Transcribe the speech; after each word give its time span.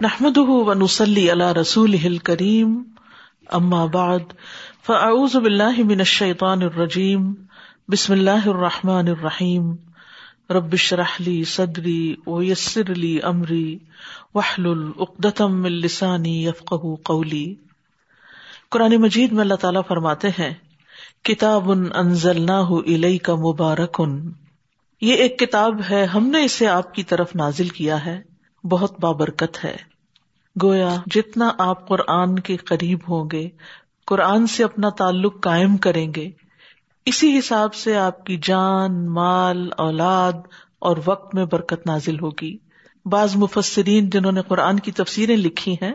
نحمد 0.00 0.38
ونسلی 0.38 1.30
علی 1.30 1.44
رسول 1.60 2.18
کریم 2.18 2.82
اما 3.48 3.84
بعد 3.86 4.32
فاعوذ 4.86 5.36
باللہ 5.36 5.82
من 5.84 5.98
الشیطان 5.98 6.62
الرجیم 6.62 7.32
بسم 7.88 8.12
اللہ 8.12 8.48
الرحمٰن 8.48 9.08
الرحیم 9.08 9.70
ربش 10.50 10.92
رحلی 10.92 11.44
صدری 11.44 12.14
ویسر 12.26 12.94
لی 12.94 13.18
امری 13.22 13.78
وحل 14.34 14.66
العقدم 14.66 15.64
السانی 15.64 16.44
یفق 16.44 16.74
قولی 17.02 17.54
قرآن 18.68 18.96
مجید 18.96 19.32
میں 19.32 19.40
اللہ 19.40 19.54
تعالیٰ 19.54 19.82
فرماتے 19.88 20.28
ہیں، 20.38 20.52
کتاب 21.24 21.70
انزل 21.70 22.42
نہ 22.42 22.60
کا 23.22 23.34
مبارکن 23.34 24.20
یہ 25.00 25.14
ایک 25.14 25.38
کتاب 25.38 25.80
ہے، 25.90 26.04
ہم 26.04 26.26
نے 26.26 26.44
اسے 26.44 26.66
آپ 26.66 26.94
کی 26.94 27.02
طرف 27.02 27.36
نازل 27.36 27.68
کیا 27.68 28.06
ہے۔ 28.06 28.33
بہت 28.64 29.00
بابرکت 29.00 29.64
ہے۔ 29.64 29.76
گویا 30.62 30.96
جتنا 31.06 31.50
آپ 31.58 31.88
قرآن 31.88 32.38
کے 32.38 32.56
قریب 32.56 32.98
ہوں 33.08 33.28
گے، 33.32 33.48
قرآن 34.06 34.46
سے 34.46 34.64
اپنا 34.64 34.88
تعلق 34.88 35.42
قائم 35.42 35.76
کریں 35.76 36.14
گے، 36.16 36.30
اسی 37.06 37.38
حساب 37.38 37.74
سے 37.74 37.96
آپ 37.96 38.26
کی 38.26 38.38
جان، 38.42 39.06
مال، 39.06 39.70
اولاد 39.76 40.32
اور 40.78 40.96
وقت 41.04 41.34
میں 41.34 41.44
برکت 41.44 41.86
نازل 41.86 42.20
ہوگی۔ 42.20 42.56
بعض 43.04 43.36
مفسرین 43.36 44.10
جنہوں 44.10 44.32
نے 44.32 44.42
قرآن 44.42 44.78
کی 44.78 44.92
تفسیریں 44.92 45.36
لکھی 45.36 45.74
ہیں، 45.74 45.92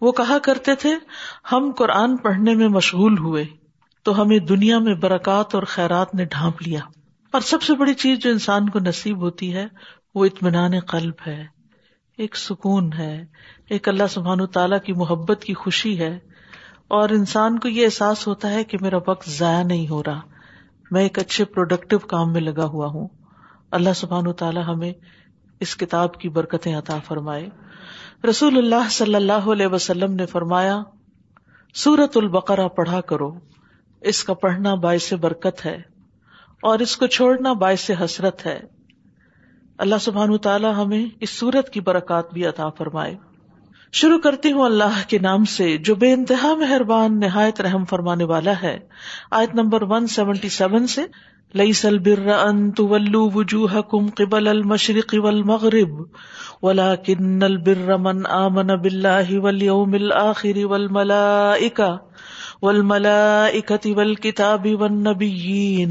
وہ 0.00 0.12
کہا 0.12 0.38
کرتے 0.38 0.74
تھے، 0.74 0.94
ہم 1.52 1.72
قرآن 1.78 2.16
پڑھنے 2.16 2.54
میں 2.54 2.68
مشغول 2.68 3.18
ہوئے، 3.18 3.44
تو 4.02 4.22
ہمیں 4.22 4.38
دنیا 4.38 4.78
میں 4.78 4.94
برکات 4.94 5.54
اور 5.54 5.62
خیرات 5.62 6.14
نے 6.14 6.24
ڈھانپ 6.24 6.62
لیا۔ 6.62 6.80
اور 7.30 7.40
سب 7.40 7.62
سے 7.62 7.74
بڑی 7.74 7.94
چیز 7.94 8.18
جو 8.18 8.30
انسان 8.30 8.68
کو 8.68 8.78
نصیب 8.78 9.18
ہوتی 9.18 9.54
ہے، 9.54 9.66
وہ 10.14 10.24
اطمینان 10.24 10.80
قلب 10.80 11.14
ہے۔ 11.26 11.55
ایک 12.16 12.36
سکون 12.36 12.92
ہے، 12.92 13.24
ایک 13.70 13.88
اللہ 13.88 14.06
سبحان 14.10 14.46
تعالیٰ 14.46 14.80
کی 14.80 14.92
محبت 14.92 15.44
کی 15.44 15.54
خوشی 15.54 16.00
ہے۔ 16.00 16.18
اور 16.88 17.08
انسان 17.08 17.58
کو 17.58 17.68
یہ 17.68 17.84
احساس 17.84 18.26
ہوتا 18.26 18.50
ہے 18.50 18.64
کہ 18.64 18.78
میرا 18.80 18.96
وقت 19.06 19.30
ضائع 19.30 19.62
نہیں 19.62 19.88
ہو 19.88 20.02
رہا۔ 20.02 20.20
میں 20.90 21.02
ایک 21.02 21.18
اچھے 21.18 21.44
پروڈکٹیو 21.44 21.98
کام 21.98 22.32
میں 22.32 22.40
لگا 22.40 22.64
ہوا 22.64 22.86
ہوں۔ 22.86 23.08
اللہ 23.70 23.92
سبحان 23.96 24.32
تعالیٰ 24.32 24.62
ہمیں 24.66 24.92
اس 25.60 25.76
کتاب 25.76 26.20
کی 26.20 26.28
برکتیں 26.28 26.74
عطا 26.74 26.98
فرمائے۔ 26.98 27.48
رسول 28.28 28.58
اللہ 28.58 28.88
صلی 28.90 29.14
اللہ 29.14 29.32
علیہ 29.32 29.66
وسلم 29.66 30.12
نے 30.12 30.26
فرمایا 30.26 30.82
سورت 31.74 32.16
البقرا 32.16 32.68
پڑھا 32.68 33.00
کرو۔ 33.00 33.38
اس 34.00 34.24
کا 34.24 34.34
پڑھنا 34.34 34.74
باعث 34.74 35.12
برکت 35.12 35.66
ہے 35.66 35.82
اور 36.62 36.78
اس 36.78 36.96
کو 36.96 37.06
چھوڑنا 37.06 37.52
باعث 37.52 37.90
حسرت 38.04 38.46
ہے۔ 38.46 38.60
اللہ 39.78 39.94
سبحان 40.00 40.38
تعالیٰ 40.38 40.74
ہمیں 40.76 41.06
اس 41.20 41.30
سورت 41.30 41.70
کی 41.70 41.80
برکات 41.80 42.32
بھی 42.32 42.46
عطا 42.46 42.68
فرمائے۔ 42.68 43.16
شروع 43.92 44.18
کرتی 44.18 44.52
ہوں 44.52 44.62
اللہ 44.62 45.08
کے 45.08 45.18
نام 45.18 45.44
سے 45.44 45.78
جو 45.78 45.94
بے 45.94 46.12
انتہا 46.12 46.54
مہربان 46.54 47.20
نہایت 47.20 47.60
رحم 47.60 47.84
فرمانے 47.84 48.24
والا 48.24 48.52
ہے۔ 48.62 48.78
آیت 49.30 49.54
نمبر 49.54 49.82
ون 49.82 50.06
سیونٹی 50.06 50.48
سیون 50.48 50.86
سے 50.86 51.02
لئی 51.56 51.72
سل 51.72 51.98
بر 51.98 52.28
ان 52.34 52.70
طلو 52.70 53.28
وجوہ 53.34 53.80
کم 53.90 54.08
قبل 54.16 54.48
المشرق 54.48 55.14
والمغرب 55.22 56.00
ولا 56.62 56.94
کن 57.04 57.42
البر 57.42 57.96
من 57.98 58.26
آمن 58.32 58.74
باللہ 58.80 59.38
والیوم 59.38 59.94
الآخر 59.94 60.64
والملائکہ 60.64 61.90
والملائکة 62.62 63.92
والکتاب 63.92 64.66
والنبیین 64.80 65.90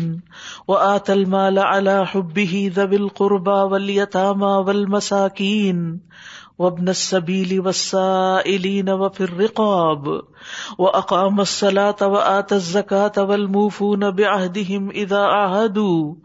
وآت 0.68 1.10
المال 1.10 1.60
على 1.60 1.98
حبه 2.06 2.62
ذوی 2.76 2.96
القربى 2.96 3.58
والیتاما 3.72 4.54
والمساکین 4.60 5.84
وابن 6.60 6.90
السبيل 6.90 7.60
والسائلين 7.60 8.90
وفي 8.90 9.24
الرقاب 9.24 10.22
وأقام 10.78 11.42
الصلاة 11.42 11.96
وآت 12.02 12.54
الزكاة 12.54 13.12
والموفون 13.18 14.12
بعهدهم 14.12 14.90
إذا 14.90 15.20
عهدوا 15.20 16.16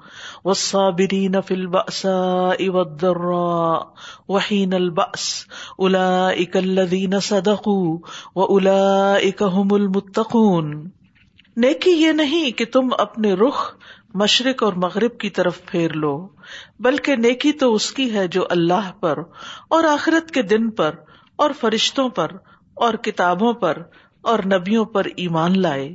والصابرين 0.44 1.40
في 1.40 1.54
البأساء 1.54 2.68
والضراء 2.68 3.94
وحين 4.28 4.74
البأس 4.74 5.46
أولئك 5.80 6.56
الذين 6.56 7.20
صدقوا 7.20 7.98
وأولئك 8.34 9.42
هم 9.42 9.74
المتقون 9.74 10.90
نیکی 11.56 11.90
یہ 11.90 12.12
نہیں 12.12 12.50
کہ 12.50 12.64
تم 12.64 12.88
اپنے 12.98 13.32
رخ 13.32 13.74
مشرق 14.14 14.62
اور 14.62 14.72
مغرب 14.72 15.18
کی 15.18 15.30
طرف 15.30 15.60
پھیر 15.66 15.92
لو، 15.94 16.16
بلکہ 16.80 17.16
نیکی 17.16 17.52
تو 17.52 17.74
اس 17.74 17.90
کی 17.92 18.12
ہے 18.14 18.26
جو 18.28 18.44
اللہ 18.50 18.90
پر 19.00 19.18
اور 19.68 19.84
آخرت 19.84 20.30
کے 20.30 20.42
دن 20.42 20.70
پر 20.70 20.94
اور 21.36 21.50
فرشتوں 21.60 22.08
پر 22.08 22.32
اور 22.76 22.94
کتابوں 22.94 23.52
پر 23.52 23.82
اور 24.24 24.38
نبیوں 24.46 24.84
پر 24.84 25.06
ایمان 25.16 25.60
لائے، 25.62 25.88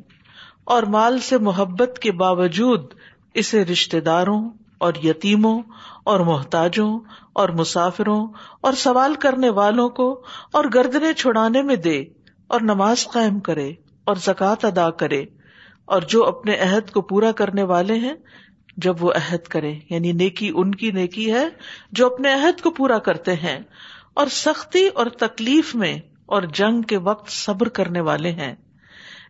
اور 0.66 0.84
مال 0.90 1.20
سے 1.20 1.38
محبت 1.38 2.00
کے 2.00 2.12
باوجود 2.12 2.94
اسے 3.34 3.64
رشتے 3.66 4.00
داروں 4.00 4.42
اور 4.78 4.94
یتیموں 5.04 5.62
اور 6.04 6.20
محتاجوں 6.20 7.00
اور 7.34 7.50
مسافروں 7.50 8.26
اور 8.62 8.74
سوال 8.74 9.16
کرنے 9.16 9.50
والوں 9.50 9.90
کو 9.90 10.10
اور 10.52 10.66
گردنے 10.74 11.14
چھڑانے 11.14 11.62
میں 11.62 11.76
دے 11.76 12.04
اور 12.48 12.62
نماز 12.62 13.08
قائم 13.14 13.40
کرے 13.40 13.72
اور 14.08 14.16
زکوٰۃ 14.16 14.66
ادا 14.66 14.90
کرے۔ 14.92 15.24
اور 15.86 16.02
جو 16.02 16.26
اپنے 16.26 16.56
عہد 16.56 16.92
کو 16.92 17.02
پورا 17.02 17.32
کرنے 17.32 17.64
والے 17.64 17.96
ہیں، 17.96 18.14
جب 18.78 19.04
وہ 19.04 19.12
عہد 19.12 19.48
کرے 19.48 19.74
یعنی 19.90 20.12
نیکی 20.12 20.52
ان 20.56 20.76
کی 20.76 20.92
نیکی 20.92 21.34
ہے 21.34 21.46
جو 21.92 22.14
اپنے 22.14 22.34
عہد 22.34 22.62
کو 22.62 22.72
پورا 22.72 22.98
کرتے 22.98 23.34
ہیں۔ 23.34 23.60
اور 24.14 24.28
سختی 24.28 24.88
اور 24.88 25.06
تکلیف 25.06 25.76
میں 25.76 25.98
اور 26.26 26.44
جنگ 26.54 26.82
کے 26.82 26.98
وقت 26.98 27.32
صبر 27.32 27.70
کرنے 27.70 28.02
والے 28.02 28.32
ہیں۔ 28.32 28.56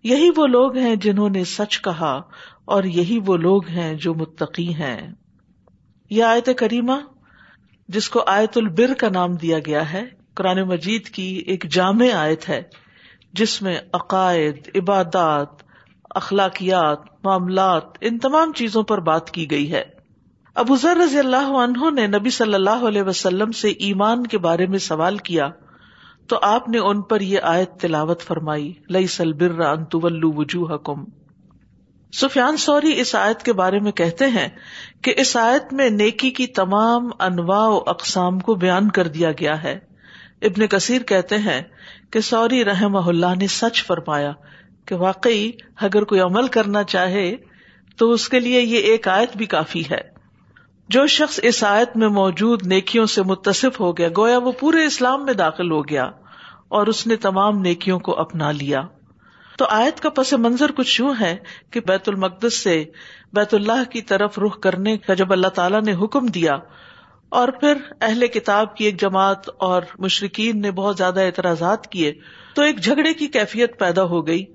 یہی 0.04 0.30
وہ 0.36 0.48
لوگ 0.48 0.78
ہیں 0.78 0.96
جنہوں 0.96 1.30
نے 1.30 1.44
سچ 1.44 1.82
کہا، 1.82 2.22
اور 2.66 2.84
یہی 2.84 3.20
وہ 3.26 3.38
لوگ 3.38 3.68
ہیں 3.68 3.94
جو 3.94 4.14
متقی 4.14 4.76
ہیں۔ 4.76 5.14
یہ 6.10 6.24
آیت 6.24 6.50
کریمہ، 6.58 6.94
جس 7.88 8.10
کو 8.10 8.24
آیت 8.28 8.58
البر 8.58 8.94
کا 8.94 9.10
نام 9.10 9.36
دیا 9.36 9.60
گیا 9.60 9.94
ہے، 9.94 10.04
قرآن 10.34 10.62
مجید 10.62 11.10
کی 11.10 11.44
ایک 11.48 11.64
جامع 11.64 12.08
آیت 12.14 12.50
ہے، 12.50 12.62
جس 13.34 13.62
میں 13.62 13.78
عقائد، 13.94 14.70
عبادات 14.76 15.65
اخلاقیات، 16.16 17.00
معاملات، 17.24 17.84
ان 18.02 18.20
تمام 18.20 18.52
چیزوں 18.52 18.84
پر 18.84 19.00
بات 19.00 19.32
کی 19.32 19.52
گئی 19.52 19.72
ہے۔ 19.72 19.84
ابو 20.56 20.76
ذر 20.76 20.98
رضی 20.98 21.20
اللہ 21.20 21.54
عنہ 21.58 21.90
نے 21.90 22.08
نبی 22.08 22.30
صلی 22.30 22.54
اللہ 22.54 22.86
علیہ 22.88 23.04
وسلم 23.04 23.52
سے 23.52 23.70
ایمان 23.70 24.28
کے 24.28 24.38
بارے 24.38 24.66
میں 24.66 24.80
سوال 24.80 25.18
کیا 25.18 25.50
تو 26.28 26.40
آپ 26.42 26.70
نے 26.70 26.78
ان 26.78 27.02
پر 27.02 27.22
یہ 27.22 27.40
آیت 27.44 27.80
تلاوت 27.80 28.22
فرمائی 28.22 28.74
لئی 28.90 29.08
سل 29.08 29.34
بر 29.34 29.52
وجوہ 30.24 30.78
کم 30.78 31.04
سفیان 32.14 32.58
سوری 32.58 33.00
اس 33.00 33.16
آیت 33.16 33.44
کے 33.44 33.54
بارے 33.54 33.80
میں 33.80 33.92
کہتے 33.92 34.28
ہیں 34.28 34.48
کہ 35.02 35.14
اس 35.18 35.38
آیت 35.38 35.74
میں 35.74 35.90
نیکی 35.90 36.30
کی 36.30 36.48
تمام 36.48 37.10
انواع 37.20 37.68
و 37.68 37.84
اقسام 37.88 38.40
کو 38.40 38.56
بیان 38.56 38.90
کر 38.90 39.08
دیا 39.08 39.32
گیا 39.32 39.64
ہے۔ 39.64 39.80
ابن 40.42 40.68
کثیر 40.68 41.02
کہتے 41.02 41.38
ہیں 41.38 41.62
کہ 42.12 42.20
سوری 42.20 42.66
رحم 42.66 42.96
اللہ 42.96 43.36
نے 43.38 43.48
سچ 43.48 43.86
فرمایا 43.86 44.32
کہ 44.86 44.96
واقعی 44.96 45.52
اگر 45.82 46.04
کوئی 46.04 46.22
عمل 46.22 46.48
کرنا 46.48 46.84
چاہے 46.84 47.36
تو 47.98 48.12
اس 48.12 48.30
کے 48.30 48.40
لیے 48.40 48.62
یہ 48.62 48.78
ایک 48.78 49.08
آیت 49.08 49.38
بھی 49.38 49.46
کافی 49.46 49.84
ہے۔ 49.92 50.16
جو 50.90 51.08
شخص 51.08 51.40
اس 51.44 51.64
آیت 51.64 51.98
میں 51.98 52.08
موجود 52.08 52.68
نیکیوں 52.68 53.06
سے 53.06 53.24
متصف 53.24 53.80
ہو 53.80 53.98
گیا، 53.98 54.10
گویا 54.18 54.38
وہ 54.38 54.52
پورے 54.52 54.86
اسلام 54.86 55.26
میں 55.26 55.34
داخل 55.34 55.72
ہو 55.72 55.88
گیا 55.88 56.04
اور 56.68 56.88
اس 56.88 57.08
نے 57.08 57.16
تمام 57.16 57.60
نیکیوں 57.60 58.00
کو 58.00 58.20
اپنا 58.20 58.52
لیا۔ 58.52 58.82
تو 59.58 59.66
آیت 59.70 60.00
کا 60.00 60.10
پس 60.10 60.34
منظر 60.34 60.72
کچھ 60.72 61.02
یوں 61.02 61.14
ہے 61.20 61.38
کہ 61.72 61.80
بیت 61.80 62.10
المقدس 62.10 62.58
سے 62.58 62.84
بیت 63.34 63.54
اللہ 63.54 63.92
کی 63.92 64.02
طرف 64.02 64.40
رخ 64.40 64.60
کرنے 64.60 64.98
کا 64.98 65.14
جب 65.14 65.32
اللہ 65.32 65.48
تعالیٰ 65.48 65.82
نے 65.82 65.94
حکم 65.94 66.26
دیا 66.26 66.54
اور 67.30 67.48
پھر 67.48 67.74
اہل 68.02 68.28
کتاب 68.28 68.76
کی 68.76 68.86
ایک 68.86 69.02
جماعت 69.02 69.50
اور 69.58 69.82
مشرقین 70.00 70.62
نے 70.62 70.72
بہت 70.72 70.98
زیادہ 70.98 71.22
اعتراضات 71.22 71.88
کیے، 71.88 72.14
تو 72.56 72.62
ایک 72.62 72.78
جھگڑے 72.80 73.14
کی 73.14 73.28
کیفیت 73.28 73.80
پیدا 73.80 74.04
ہو 74.04 74.28
گئی۔ 74.28 74.46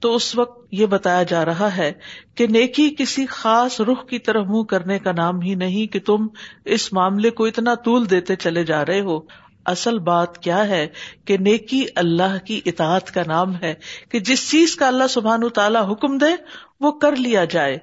تو 0.00 0.14
اس 0.14 0.36
وقت 0.36 0.66
یہ 0.70 0.86
بتایا 0.86 1.22
جا 1.22 1.44
رہا 1.44 1.76
ہے 1.76 1.92
کہ 2.34 2.46
نیکی 2.46 2.94
کسی 2.98 3.26
خاص 3.26 3.80
رخ 3.80 4.06
کی 4.08 4.18
طرف 4.18 4.46
منہ 4.46 4.62
کرنے 4.62 4.98
کا 4.98 5.12
نام 5.12 5.40
ہی 5.40 5.54
نہیں 5.54 5.92
کہ 5.92 6.00
تم 6.00 6.26
اس 6.64 6.92
معاملے 6.92 7.30
کو 7.30 7.44
اتنا 7.44 7.74
طول 7.74 8.10
دیتے 8.10 8.36
چلے 8.36 8.64
جا 8.64 8.86
رہے 8.86 9.00
ہو۔ 9.00 9.20
اصل 9.66 9.98
بات 9.98 10.38
کیا 10.38 10.68
ہے 10.68 10.86
کہ 11.24 11.36
نیکی 11.36 11.84
اللہ 11.96 12.44
کی 12.44 12.60
اطاعت 12.66 13.14
کا 13.14 13.22
نام 13.26 13.56
ہے 13.56 13.74
کہ 14.08 14.18
جس 14.18 14.50
چیز 14.50 14.76
کا 14.76 14.88
اللہ 14.88 15.06
سبحان 15.10 15.48
تعالیٰ 15.48 15.92
حکم 15.92 16.18
دے 16.18 16.34
وہ 16.80 16.92
کر 16.92 17.16
لیا 17.16 17.44
جائے۔ 17.44 17.78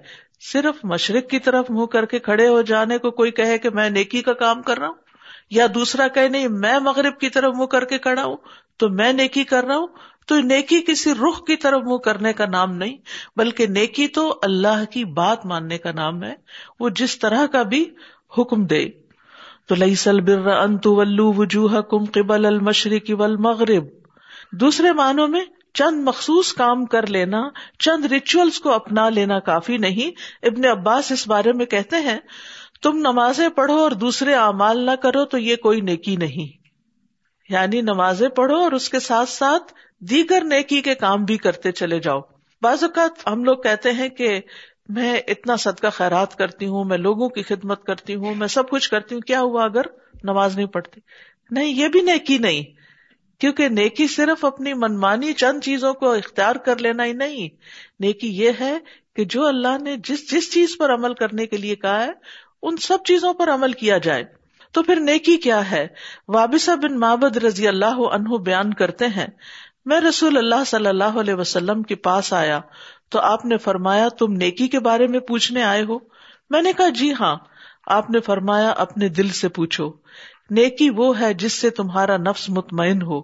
صرف 0.54 0.86
مشرق 0.86 1.30
کی 1.30 1.40
طرف 1.40 1.66
منہ 1.70 1.86
کر 1.86 2.06
کے 2.06 2.20
کھڑے 2.20 2.48
ہو 2.48 2.62
جانے 2.62 2.98
کو 2.98 3.12
کوئی 3.12 3.32
کہے 3.32 3.58
کہ 3.58 3.70
میں 3.70 3.90
نیکی 3.90 4.22
کا 4.22 4.34
کام 4.34 4.62
کر 4.62 4.78
رہا 4.78 4.88
ہوں 4.88 4.96
یا 5.50 5.68
دوسرا 5.74 6.08
کہ 6.08 6.28
نہیں 6.28 6.48
میں 6.48 6.80
مغرب 6.80 7.20
کی 7.20 7.30
طرف 7.30 7.54
منہ 7.56 7.66
کر 7.66 7.86
کے 7.86 7.98
کھڑا 7.98 8.24
ہوں 8.24 8.38
تو 8.78 8.90
میں 8.90 9.14
نیکی 9.14 9.44
کر 9.44 9.64
رہا 9.64 9.78
ہوں 9.78 9.88
تو 10.28 10.40
نیکی 10.40 10.82
کسی 10.82 11.12
رخ 11.12 11.46
کی 11.46 11.56
طرف 11.56 11.82
منہ 11.82 11.98
کرنے 11.98 12.34
کا 12.34 12.46
نام 12.46 12.76
نہیں، 12.76 12.98
بلکہ 13.36 13.68
نیکی 13.68 14.08
تو 14.08 14.40
اللہ 14.42 14.86
کی 14.92 15.06
بات 15.06 15.46
ماننے 15.46 15.78
کا 15.78 15.92
نام 15.92 16.24
ہے، 16.24 16.34
وہ 16.80 16.90
جس 16.90 17.20
طرح 17.20 17.46
کا 17.46 17.64
بھی 17.64 17.86
حکم 18.38 18.66
دے۔ 18.66 18.90
تو 19.66 19.76
لئی 19.76 19.96
سل 19.96 20.22
بر 20.22 20.48
ولو 20.86 21.34
وجوہ 21.34 21.82
کم 21.82 22.06
قبل 22.06 22.46
المشرق 22.46 23.12
والمغرب۔ 23.20 23.84
دوسرے 24.52 24.94
معنوں 24.94 25.28
میں، 25.28 25.42
چند 25.74 26.04
مخصوص 26.04 26.54
کام 26.54 26.86
کر 26.86 27.08
لینا، 27.08 27.50
چند 27.80 28.06
ریچولس 28.06 28.60
کو 28.60 28.72
اپنا 28.72 29.10
لینا 29.10 29.40
کافی 29.40 29.78
نہیں۔ 29.78 30.12
ابن 30.46 30.66
عباس 30.66 31.12
اس 31.12 31.28
بارے 31.28 31.54
میں 31.54 31.66
کہتے 31.66 31.96
ہیں، 31.96 32.20
تم 32.82 32.98
نمازیں 32.98 33.50
پڑھو 33.50 33.78
اور 33.78 33.92
دوسرے 33.92 34.34
اعمال 34.34 34.86
نہ 34.86 34.92
کرو 34.92 35.26
تو 35.26 35.38
یہ 35.38 35.56
کوئی 35.56 35.82
نیکی 35.82 36.16
نہیں۔ 36.16 36.58
یعنی 37.50 37.82
نمازیں 37.82 38.30
پڑھو 38.30 38.56
اور 38.56 38.72
اس 38.72 38.90
کے 38.90 39.00
ساتھ 39.00 39.30
ساتھ 39.30 39.74
دیگر 40.00 40.44
نیکی 40.44 40.82
کے 40.82 40.96
کام 40.96 41.26
بھی 41.26 41.38
کرتے 41.38 41.72
چلے 41.72 42.00
جاؤ۔ 42.00 42.22
بعض 42.62 42.84
اوقات 42.84 43.28
ہم 43.28 43.44
لوگ 43.44 43.58
کہتے 43.58 43.92
ہیں 43.92 44.10
کہ 44.10 44.42
میں 44.90 45.20
اتنا 45.28 45.56
صدقہ 45.56 45.88
خیرات 45.88 46.36
کرتی 46.36 46.66
ہوں، 46.66 46.84
میں 46.84 46.98
لوگوں 46.98 47.30
کی 47.30 47.42
خدمت 47.42 47.84
کرتی 47.84 48.16
ہوں، 48.16 48.36
میں 48.36 48.48
سب 48.48 48.70
کچھ 48.70 48.90
کرتی 48.90 49.16
ہوں، 49.16 49.22
کیا 49.22 49.42
ہوا 49.42 49.64
اگر 49.64 49.82
نماز 50.24 50.56
نہیں 50.56 50.66
پڑھتی؟ 50.66 51.02
نہیں، 51.52 51.68
یہ 51.68 51.88
بھی 51.88 52.02
نیکی 52.02 52.38
نہیں، 52.38 52.64
کیونکہ 53.40 53.70
نیکی 53.70 54.08
صرف 54.08 54.46
اپنی 54.46 54.74
منمانی 54.74 55.34
چند 55.34 55.60
چیزوں 55.64 55.94
کو 55.94 56.12
اختیار 56.12 56.56
کر 56.56 56.78
لینا 56.78 57.06
ہی 57.06 57.14
نہیں۔ 57.14 57.50
نیکی 58.00 58.28
یہ 58.28 58.52
ہے 58.60 58.78
کہ 59.16 59.26
جو 59.26 59.46
اللہ 59.46 59.78
نے 59.82 59.98
جس 59.98 60.32
جس 60.32 60.54
چیز 60.54 60.78
پر 60.80 60.94
عمل 60.94 61.14
کرنے 61.14 61.46
کے 61.46 61.58
لیے 61.58 61.76
کہا 61.76 62.06
ہے، 62.06 62.12
ان 62.62 62.78
سب 62.78 62.98
چیزوں 63.06 63.34
پر 63.34 63.50
عمل 63.50 63.72
کیا 63.72 63.98
جائے۔ 63.98 64.24
تو 64.72 64.84
پھر 64.84 64.96
نیکی 64.96 65.38
کیا 65.38 65.72
ہے؟ 65.72 65.88
وابسا 66.28 66.76
بن 66.76 67.00
مابد 67.00 67.38
رضی 67.38 67.68
اللہ 67.68 68.00
عنہ 68.14 68.38
بیان 68.38 68.74
کرتے 68.74 69.08
ہیں 69.08 69.28
میں 69.88 70.02
رسول 70.02 70.38
اللہ 70.38 70.64
صلی 70.66 70.88
اللہ 70.88 71.04
علیہ 71.04 71.34
وسلم 71.34 71.84
کے 71.84 71.96
پاس 71.96 72.34
آیا 72.34 72.60
تو 73.10 73.20
آپ 73.20 73.46
نے 73.46 73.58
فرمایا، 73.58 74.10
تم 74.10 74.34
نیکی 74.34 74.68
کے 74.68 74.80
بارے 74.80 75.08
میں 75.08 75.20
پوچھنے 75.20 75.64
آئے 75.64 75.84
ہو؟ 75.84 76.00
میں 76.50 76.62
نے 76.62 76.74
کہا 76.74 76.90
جی 76.90 77.14
ہاں۔ 77.20 77.36
آپ 77.88 78.10
نے 78.10 78.20
فرمایا، 78.20 78.70
اپنے 78.70 79.10
دل 79.10 79.30
سے 79.30 79.50
پوچھو۔ 79.50 79.92
نیکی 80.50 80.90
وہ 80.90 81.20
ہے 81.20 81.34
جس 81.34 81.54
سے 81.54 81.70
تمہارا 81.70 82.18
نفس 82.18 82.50
مطمئن 82.50 83.02
ہو 83.02 83.20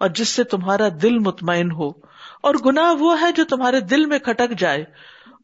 اور 0.00 0.08
جس 0.08 0.28
سے 0.28 0.44
تمہارا 0.44 0.88
دل 1.02 1.18
مطمئن 1.18 1.70
ہو۔ 1.70 1.88
اور 2.42 2.54
گناہ 2.66 2.92
وہ 2.92 3.20
ہے 3.20 3.32
جو 3.32 3.44
تمہارے 3.44 3.80
دل 3.80 4.06
میں 4.06 4.18
کھٹک 4.18 4.58
جائے 4.58 4.84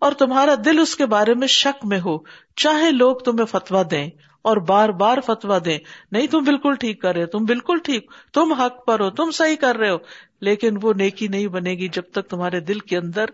اور 0.01 0.13
تمہارا 0.13 0.55
دل 0.65 0.79
اس 0.79 0.97
کے 0.97 1.07
بارے 1.07 1.35
میں 1.35 1.47
شک 1.47 1.87
میں 1.87 2.01
ہو۔ 2.01 2.19
چاہے 2.57 2.91
لوگ 2.91 3.17
تمہیں 3.17 3.47
فتوا 3.47 3.83
دیں۔ 3.91 4.11
اور 4.43 4.57
بار 4.57 4.89
بار 4.89 5.19
فتوا 5.27 5.59
دیں۔ 5.65 5.79
نہیں، 6.13 6.27
تم 6.27 6.45
بالکل 6.45 6.75
ٹھیک 6.75 7.03
کر 7.03 7.15
رہے 7.15 7.27
تم 7.27 7.45
بالکل 7.45 7.79
ٹھیک، 7.79 8.11
تم 8.33 8.53
حق 8.53 8.87
پر 8.87 9.01
ہو، 9.01 9.11
تم 9.11 9.31
صحیح 9.31 9.57
کر 9.57 9.77
رہے 9.77 9.91
ہو، 9.91 9.97
لیکن 10.41 10.79
وہ 10.83 10.93
نیکی 10.93 11.29
نہیں 11.29 11.47
بنے 11.47 11.71
گی 11.71 11.89
جب 11.89 12.03
تک 12.13 12.29
تمہارے 12.31 12.61
دل 12.61 12.79
کے 12.79 12.97
اندر 12.97 13.25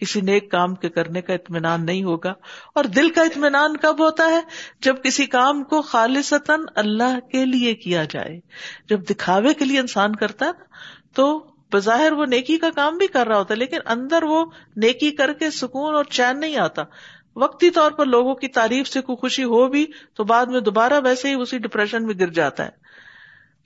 کسی 0.00 0.20
نیک 0.20 0.50
کام 0.50 0.74
کے 0.74 0.88
کرنے 0.88 1.22
کا 1.22 1.34
اطمینان 1.34 1.86
نہیں 1.86 2.02
ہوگا۔ 2.02 2.32
اور 2.74 2.84
دل 2.84 3.10
کا 3.10 3.22
اطمینان 3.22 3.76
کب 3.76 4.00
ہوتا 4.00 4.30
ہے؟ 4.30 4.40
جب 4.80 4.94
کسی 5.02 5.26
کام 5.26 5.64
کو 5.64 5.82
خالصتاً 5.82 6.60
اللہ 6.74 7.20
کے 7.32 7.44
لیے 7.44 7.74
کیا 7.74 8.04
جائے۔ 8.10 8.40
جب 8.88 9.00
دکھاوے 9.02 9.54
کے 9.54 9.64
لیے 9.64 9.80
انسان 9.80 10.16
کرتا 10.16 10.46
ہے 10.46 10.50
نا، 10.58 10.64
تو 11.14 11.46
بظاہر 11.72 12.12
وہ 12.12 12.26
نیکی 12.26 12.58
کا 12.58 12.70
کام 12.74 12.98
بھی 12.98 13.06
کر 13.06 13.26
رہا 13.26 13.38
ہوتا 13.38 13.54
ہے، 13.54 13.58
لیکن 13.58 13.76
اندر 13.86 14.22
وہ 14.22 14.44
نیکی 14.76 15.10
کر 15.10 15.32
کے 15.32 15.50
سکون 15.50 15.94
اور 15.94 16.04
چین 16.04 16.40
نہیں 16.40 16.56
آتا۔ 16.56 16.82
وقتی 17.38 17.70
طور 17.70 17.90
پر 17.90 18.06
لوگوں 18.06 18.34
کی 18.34 18.48
تعریف 18.48 18.88
سے 18.88 19.00
کوئی 19.00 19.16
خوشی 19.16 19.44
ہو 19.44 19.66
بھی 19.68 19.84
تو 20.14 20.24
بعد 20.24 20.46
میں 20.46 20.60
دوبارہ 20.60 21.00
ویسے 21.04 21.28
ہی 21.28 21.34
اسی 21.34 21.58
ڈپریشن 21.58 22.06
میں 22.06 22.14
گر 22.20 22.30
جاتا 22.30 22.64
ہے۔ 22.64 22.70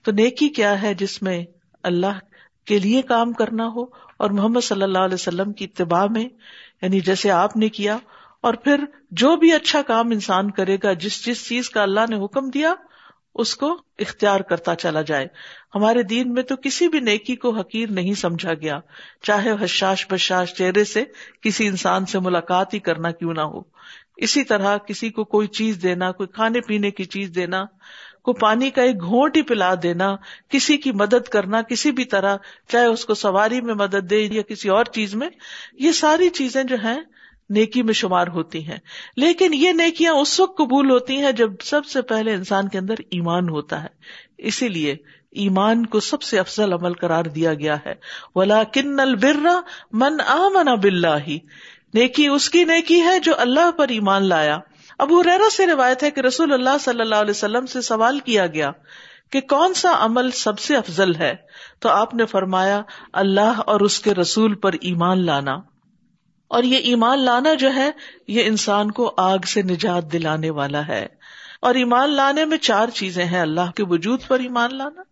تو 0.05 0.13
نیکی 0.13 0.49
کیا 0.49 0.81
ہے 0.83 0.95
جس 0.95 1.23
میں 1.23 1.45
اللہ 1.85 2.19
کے 2.67 2.79
لیے 2.79 3.03
کام 3.03 3.33
کرنا 3.33 3.67
ہو 3.67 3.83
اور 4.17 4.31
محمد 4.31 4.65
صلی 4.65 4.83
اللہ 4.83 4.99
علیہ 4.99 5.15
وسلم 5.15 5.53
کی 5.53 5.65
اتباع 5.65 6.07
میں 6.11 6.25
یعنی 6.83 7.01
جیسے 7.01 7.31
آپ 7.31 7.57
نے 7.57 7.69
کیا، 7.69 7.97
اور 8.41 8.55
پھر 8.55 8.85
جو 9.11 9.37
بھی 9.37 9.53
اچھا 9.53 9.83
کام 9.83 10.11
انسان 10.11 10.51
کرے 10.51 10.77
گا، 10.83 10.93
جس 10.93 11.25
جس 11.27 11.47
چیز 11.49 11.71
کا 11.71 11.83
اللہ 11.83 12.11
نے 12.11 12.25
حکم 12.25 12.49
دیا 12.51 12.75
اس 13.35 13.57
کو 13.57 13.83
اختیار 13.99 14.41
کرتا 14.41 14.75
چلا 14.75 15.03
جائے۔ 15.03 15.27
ہمارے 15.75 16.03
دین 16.03 16.33
میں 16.33 16.43
تو 16.43 16.57
کسی 16.57 16.89
بھی 16.89 17.01
نیکی 17.01 17.37
کو 17.37 17.51
حقیر 17.51 17.91
نہیں 17.91 18.15
سمجھا 18.15 18.55
گیا۔ 18.55 18.81
چاہے 19.23 19.51
حشاش 19.61 20.07
بشاش 20.11 20.55
چہرے 20.55 20.85
سے 20.85 21.05
کسی 21.43 21.67
انسان 21.67 22.07
سے 22.07 22.19
ملاقات 22.19 22.75
ہی 22.75 22.79
کرنا 22.79 23.11
کیوں 23.11 23.35
نہ 23.35 23.41
ہو۔ 23.41 23.61
اسی 24.17 24.45
طرح 24.45 24.77
کسی 24.77 25.11
کو 25.11 25.25
کوئی 25.25 25.47
چیز 25.47 25.83
دینا، 25.83 26.13
کوئی 26.13 26.27
کھانے 26.27 26.61
پینے 26.61 26.91
کی 26.91 27.05
چیز 27.05 27.31
دینا 27.35 27.65
کو 28.23 28.33
پانی 28.33 28.71
کا 28.71 28.83
ایک 28.83 29.01
گھونٹ 29.01 29.37
ہی 29.37 29.43
پلا 29.43 29.75
دینا، 29.83 30.17
کسی 30.49 30.77
کی 30.77 30.93
مدد 30.93 31.29
کرنا، 31.29 31.63
کسی 31.63 31.91
بھی 31.91 32.05
طرح 32.05 32.37
چاہے 32.69 32.85
اس 32.85 33.05
کو 33.05 33.15
سواری 33.15 33.61
میں 33.61 33.75
مدد 33.75 34.11
دے 34.11 34.29
یا 34.31 34.43
کسی 34.43 34.69
اور 34.69 34.85
چیز 34.85 35.15
میں، 35.15 35.29
یہ 35.73 35.93
ساری 35.93 36.29
چیزیں 36.29 36.65
جو 36.65 36.77
ہیں 36.85 37.01
نیکی 37.51 37.83
میں 37.83 37.95
شمار 37.95 38.27
ہوتی 38.27 38.67
ہیں۔ 38.69 38.79
لیکن 39.17 39.55
یہ 39.55 39.73
نیکیاں 39.73 40.13
اس 40.13 40.41
وقت 40.41 40.59
قبول 40.59 40.91
ہوتی 40.91 41.17
ہیں 41.17 41.33
جب 41.33 41.51
سب 41.65 41.87
سے 41.87 42.03
پہلے 42.03 42.35
انسان 42.35 42.69
کے 42.69 42.79
اندر 42.79 42.95
ایمان 43.11 43.49
ہوتا 43.49 43.83
ہے۔ 43.83 43.89
اسی 44.39 44.69
لیے 44.69 44.97
ایمان 45.31 45.87
کو 45.87 46.01
سب 46.01 46.23
سے 46.23 46.39
افضل 46.39 46.73
عمل 46.73 46.93
قرار 46.93 47.25
دیا 47.25 47.55
گیا 47.55 47.77
ہے۔ 47.87 47.95
ولا 48.35 48.65
کن 48.65 49.01
البرا 49.01 49.61
من 49.93 50.21
آمن 50.27 50.75
بلّہ 50.75 51.29
نیکی 51.95 52.27
اس 52.27 52.51
کی 52.51 52.65
نیکی 52.65 53.03
ہے 53.03 53.19
جو 53.19 53.33
اللہ 53.39 53.71
پر 53.71 53.89
ایمان 53.89 54.25
لایا۔ 54.25 54.59
ابو 54.99 55.23
ریرا 55.23 55.51
سے 55.57 55.67
روایت 55.67 56.03
ہے 56.03 56.11
کہ 56.11 56.21
رسول 56.21 56.53
اللہ 56.53 56.79
صلی 56.81 57.01
اللہ 57.01 57.15
علیہ 57.15 57.31
وسلم 57.31 57.67
سے 57.67 57.81
سوال 57.81 58.19
کیا 58.19 58.47
گیا 58.47 58.71
کہ 59.31 59.41
کون 59.41 59.75
سا 59.75 59.91
عمل 59.99 60.31
سب 60.31 60.59
سے 60.59 60.77
افضل 60.77 61.15
ہے؟ 61.15 61.35
تو 61.79 61.89
آپ 61.89 62.15
نے 62.15 62.27
فرمایا، 62.27 62.83
اللہ 63.13 63.61
اور 63.67 63.81
اس 63.81 64.01
کے 64.01 64.15
رسول 64.15 64.55
پر 64.55 64.73
ایمان 64.73 65.27
لانا۔ 65.27 65.72
اور 66.53 66.63
یہ 66.63 66.77
ایمان 66.77 67.19
لانا 67.19 67.55
جو 67.55 67.75
ہے، 67.75 67.91
یہ 68.29 68.43
انسان 68.47 68.91
کو 68.91 69.15
آگ 69.17 69.39
سے 69.39 69.63
نجات 69.63 70.13
دلانے 70.13 70.51
والا 70.51 70.87
ہے۔ 70.87 71.07
اور 71.61 71.75
ایمان 71.75 72.11
لانے 72.11 72.45
میں 72.45 72.59
چار 72.59 72.89
چیزیں 72.89 73.25
ہیں، 73.25 73.41
اللہ 73.41 73.71
کے 73.77 73.85
وجود 73.85 74.21
پر 74.29 74.39
ایمان 74.39 74.75
لانا، 74.75 75.03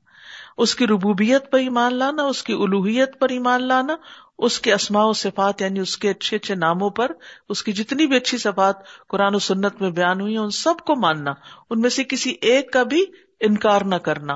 اس 0.56 0.74
کی 0.74 0.86
ربوبیت 0.86 1.50
پر 1.50 1.58
ایمان 1.58 1.94
لانا، 1.94 2.22
اس 2.22 2.42
کی 2.42 2.52
الوحیت 2.52 3.18
پر 3.18 3.28
ایمان 3.28 3.68
لانا، 3.68 3.96
اس 4.38 4.60
کے 4.60 4.74
اسماء 4.74 5.04
و 5.04 5.12
صفات 5.12 5.62
یعنی 5.62 5.80
اس 5.80 5.96
کے 5.96 6.10
اچھے 6.10 6.36
اچھے 6.36 6.54
ناموں 6.54 6.90
پر، 6.90 7.12
اس 7.48 7.62
کی 7.62 7.72
جتنی 7.72 8.06
بھی 8.06 8.16
اچھی 8.16 8.38
صفات 8.38 9.06
قرآن 9.08 9.34
و 9.34 9.38
سنت 9.38 9.82
میں 9.82 9.90
بیان 9.90 10.20
ہوئی 10.20 10.32
ہیں، 10.32 10.42
ان 10.42 10.50
سب 10.50 10.78
کو 10.86 10.96
ماننا۔ 10.96 11.32
ان 11.70 11.80
میں 11.80 11.90
سے 11.90 12.04
کسی 12.04 12.34
ایک 12.40 12.72
کا 12.72 12.82
بھی 12.82 13.04
انکار 13.40 13.80
نہ 13.80 13.94
کرنا۔ 13.94 14.34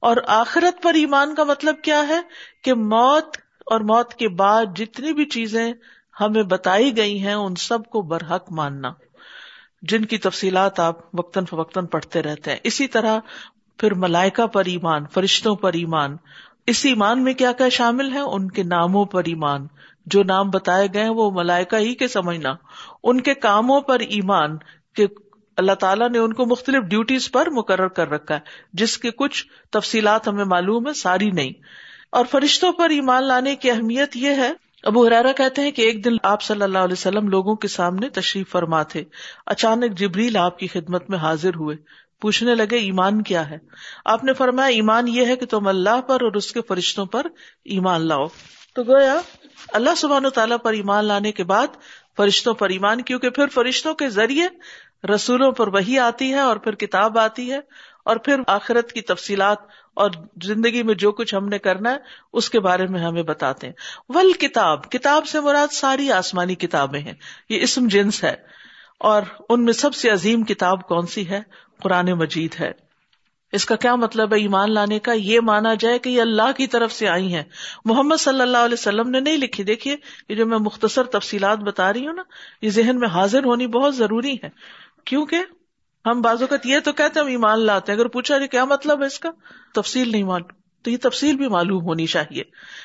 اور 0.00 0.16
آخرت 0.26 0.82
پر 0.82 0.94
ایمان 0.94 1.34
کا 1.34 1.44
مطلب 1.44 1.82
کیا 1.82 2.08
ہے؟ 2.08 2.20
کہ 2.64 2.74
موت 2.74 3.36
اور 3.66 3.80
موت 3.80 4.14
کے 4.14 4.28
بعد 4.28 4.64
جتنی 4.76 5.12
بھی 5.12 5.24
چیزیں 5.24 5.72
ہمیں 6.20 6.42
بتائی 6.42 6.96
گئی 6.96 7.26
ہیں 7.26 7.34
ان 7.34 7.54
سب 7.54 7.84
کو 7.84 8.02
برحق 8.02 8.52
ماننا۔ 8.52 8.92
جن 9.82 10.04
کی 10.04 10.18
تفصیلات 10.18 10.80
آپ 10.80 11.14
وقتاً 11.14 11.44
فوقتاً 11.44 11.86
پڑھتے 11.86 12.22
رہتے 12.22 12.50
ہیں۔ 12.50 12.58
اسی 12.64 12.86
طرح 12.86 13.18
پھر 13.78 13.94
ملائکہ 13.94 14.46
پر 14.46 14.64
ایمان، 14.64 15.04
فرشتوں 15.14 15.56
پر 15.56 15.72
ایمان۔ 15.72 16.16
اس 16.66 16.86
ایمان 16.86 17.24
میں 17.24 17.34
کیا 17.34 17.52
کیا 17.52 17.68
شامل 17.68 18.12
ہے 18.12 18.18
ان 18.18 18.50
کے 18.50 18.62
ناموں 18.62 19.04
پر 19.04 19.24
ایمان۔ 19.24 19.66
جو 20.06 20.22
نام 20.22 20.50
بتائے 20.50 20.88
گئے 20.94 21.02
ہیں 21.02 21.10
وہ 21.10 21.30
ملائکہ 21.30 21.76
ہی 21.76 21.94
کے 21.94 22.08
سمجھنا۔ 22.08 22.54
ان 23.02 23.20
کے 23.20 23.34
کاموں 23.34 23.80
پر 23.80 24.00
ایمان 24.00 24.56
کہ 24.94 25.06
اللہ 25.56 25.72
تعالیٰ 25.72 26.10
نے 26.10 26.18
ان 26.18 26.32
کو 26.32 26.46
مختلف 26.46 26.82
ڈیوٹیز 26.82 27.30
پر 27.30 27.50
مقرر 27.50 27.88
کر 27.88 28.08
رکھا 28.10 28.34
ہے۔ 28.34 28.40
جس 28.72 28.98
کے 28.98 29.10
کچھ 29.10 29.46
تفصیلات 29.72 30.28
ہمیں 30.28 30.44
معلوم 30.44 30.88
ہے 30.88 30.92
ساری 30.92 31.30
نہیں۔ 31.30 31.50
اور 32.12 32.24
فرشتوں 32.30 32.72
پر 32.72 32.90
ایمان 32.90 33.24
لانے 33.24 33.56
کی 33.56 33.70
اہمیت 33.70 34.16
یہ 34.16 34.30
ہے 34.30 34.52
ابو 34.82 35.06
حرارا 35.06 35.32
کہتے 35.32 35.62
ہیں 35.62 35.70
کہ 35.70 35.82
ایک 35.82 36.04
دن 36.04 36.16
آپ 36.22 36.42
صلی 36.42 36.62
اللہ 36.62 36.78
علیہ 36.78 36.92
وسلم 36.92 37.28
لوگوں 37.28 37.56
کے 37.56 37.68
سامنے 37.68 38.08
تشریف 38.08 38.50
فرما 38.50 38.82
تھے۔ 38.82 39.04
اچانک 39.46 39.98
جبریل 39.98 40.36
آپ 40.36 40.58
کی 40.58 40.66
خدمت 40.66 41.10
میں 41.10 41.18
حاضر 41.18 41.54
ہوئے۔ 41.54 41.76
پوچھنے 42.20 42.54
لگے، 42.54 42.76
ایمان 42.76 43.22
کیا 43.22 43.50
ہے؟ 43.50 43.58
آپ 44.04 44.24
نے 44.24 44.32
فرمایا، 44.32 44.68
ایمان 44.68 45.08
یہ 45.08 45.26
ہے 45.26 45.36
کہ 45.36 45.46
تم 45.46 45.66
اللہ 45.66 46.00
پر 46.00 46.22
اور 46.22 46.32
اس 46.32 46.52
کے 46.52 46.60
فرشتوں 46.62 47.06
پر 47.06 47.26
ایمان 47.64 48.06
لاؤ۔ 48.06 48.26
تو 48.74 48.82
گویا، 48.82 49.20
اللہ 49.72 49.94
سبحان 49.96 50.26
و 50.26 50.30
تعالیٰ 50.30 50.56
پر 50.62 50.72
ایمان 50.72 51.04
لانے 51.04 51.32
کے 51.32 51.44
بعد 51.44 51.66
فرشتوں 52.16 52.54
پر 52.54 52.68
ایمان، 52.68 53.02
کیونکہ 53.02 53.30
پھر 53.30 53.46
فرشتوں 53.46 53.94
کے 53.94 54.08
ذریعے 54.08 54.46
رسولوں 55.14 55.52
پر 55.52 55.68
وہی 55.68 55.98
آتی 55.98 56.30
ہے 56.30 56.38
اور 56.38 56.56
پھر 56.56 56.74
کتاب 56.74 57.18
آتی 57.18 57.52
ہے۔ 57.52 57.58
اور 58.04 58.16
پھر 58.16 58.36
آخرت 58.46 58.92
کی 58.92 59.00
تفصیلات 59.00 59.58
اور 59.94 60.10
زندگی 60.42 60.82
میں 60.82 60.94
جو 60.94 61.12
کچھ 61.12 61.34
ہم 61.34 61.48
نے 61.48 61.58
کرنا 61.58 61.90
ہے، 61.90 61.96
اس 62.32 62.50
کے 62.50 62.60
بارے 62.60 62.86
میں 62.86 63.00
ہمیں 63.00 63.22
بتاتے 63.22 63.66
ہیں۔ 63.66 63.74
ول 64.08 64.32
کتاب 64.32 64.90
کتاب 64.90 65.26
سے 65.26 65.40
مراد 65.40 65.72
ساری 65.72 66.12
آسمانی 66.12 66.54
کتابیں 66.54 67.00
ہیں۔ 67.00 67.14
یہ 67.48 67.62
اسم 67.62 67.88
جنس 67.88 68.24
ہے۔ 68.24 68.36
اور 68.98 69.22
ان 69.48 69.64
میں 69.64 69.72
سب 69.72 69.94
سے 69.94 70.10
عظیم 70.10 70.44
کتاب 70.44 70.88
کون 70.88 71.06
سی 71.06 71.28
ہے؟ 71.28 71.40
قرآن 71.82 72.12
مجید 72.12 72.60
ہے۔ 72.60 72.72
اس 73.52 73.66
کا 73.66 73.76
کیا 73.76 73.94
مطلب 73.94 74.34
ہے؟ 74.34 74.38
ایمان 74.38 74.74
لانے 74.74 74.98
کا۔ 74.98 75.12
یہ 75.12 75.40
مانا 75.40 75.74
جائے 75.74 75.98
کہ 75.98 76.10
یہ 76.10 76.20
اللہ 76.20 76.52
کی 76.56 76.66
طرف 76.66 76.92
سے 76.92 77.08
آئی 77.08 77.34
ہیں۔ 77.34 77.42
محمد 77.84 78.16
صلی 78.16 78.40
اللہ 78.40 78.58
علیہ 78.58 78.76
وسلم 78.78 79.10
نے 79.10 79.20
نہیں 79.20 79.36
لکھی۔ 79.36 79.64
دیکھیے 79.64 79.96
یہ 80.28 80.34
جو 80.34 80.46
میں 80.46 80.58
مختصر 80.58 81.04
تفصیلات 81.04 81.58
بتا 81.58 81.92
رہی 81.92 82.06
ہوں 82.06 82.14
نا، 82.14 82.22
یہ 82.62 82.70
ذہن 82.70 82.98
میں 82.98 83.08
حاضر 83.08 83.44
ہونی 83.44 83.66
بہت 83.66 83.96
ضروری 83.96 84.34
ہے۔ 84.44 84.48
کیونکہ 85.04 85.36
ہم 86.06 86.20
بازو 86.20 86.46
کا 86.46 86.56
یہ 86.64 86.78
تو 86.80 86.92
کہتے 86.92 87.20
ہیں 87.20 87.24
ہم 87.24 87.30
ایمان 87.30 87.60
لاتے 87.60 87.92
ہیں، 87.92 87.98
اگر 87.98 88.08
پوچھا 88.08 88.36
جائے 88.36 88.48
کیا 88.48 88.64
مطلب 88.64 89.00
ہے 89.00 89.06
اس 89.06 89.18
کا؟ 89.18 89.30
تفصیل 89.74 90.12
نہیں 90.12 90.22
معلوم، 90.22 90.60
تو 90.82 90.90
یہ 90.90 90.96
تفصیل 91.02 91.36
بھی 91.36 91.48
معلوم 91.48 91.82
ہونی 91.82 92.06
چاہیے۔ 92.06 92.42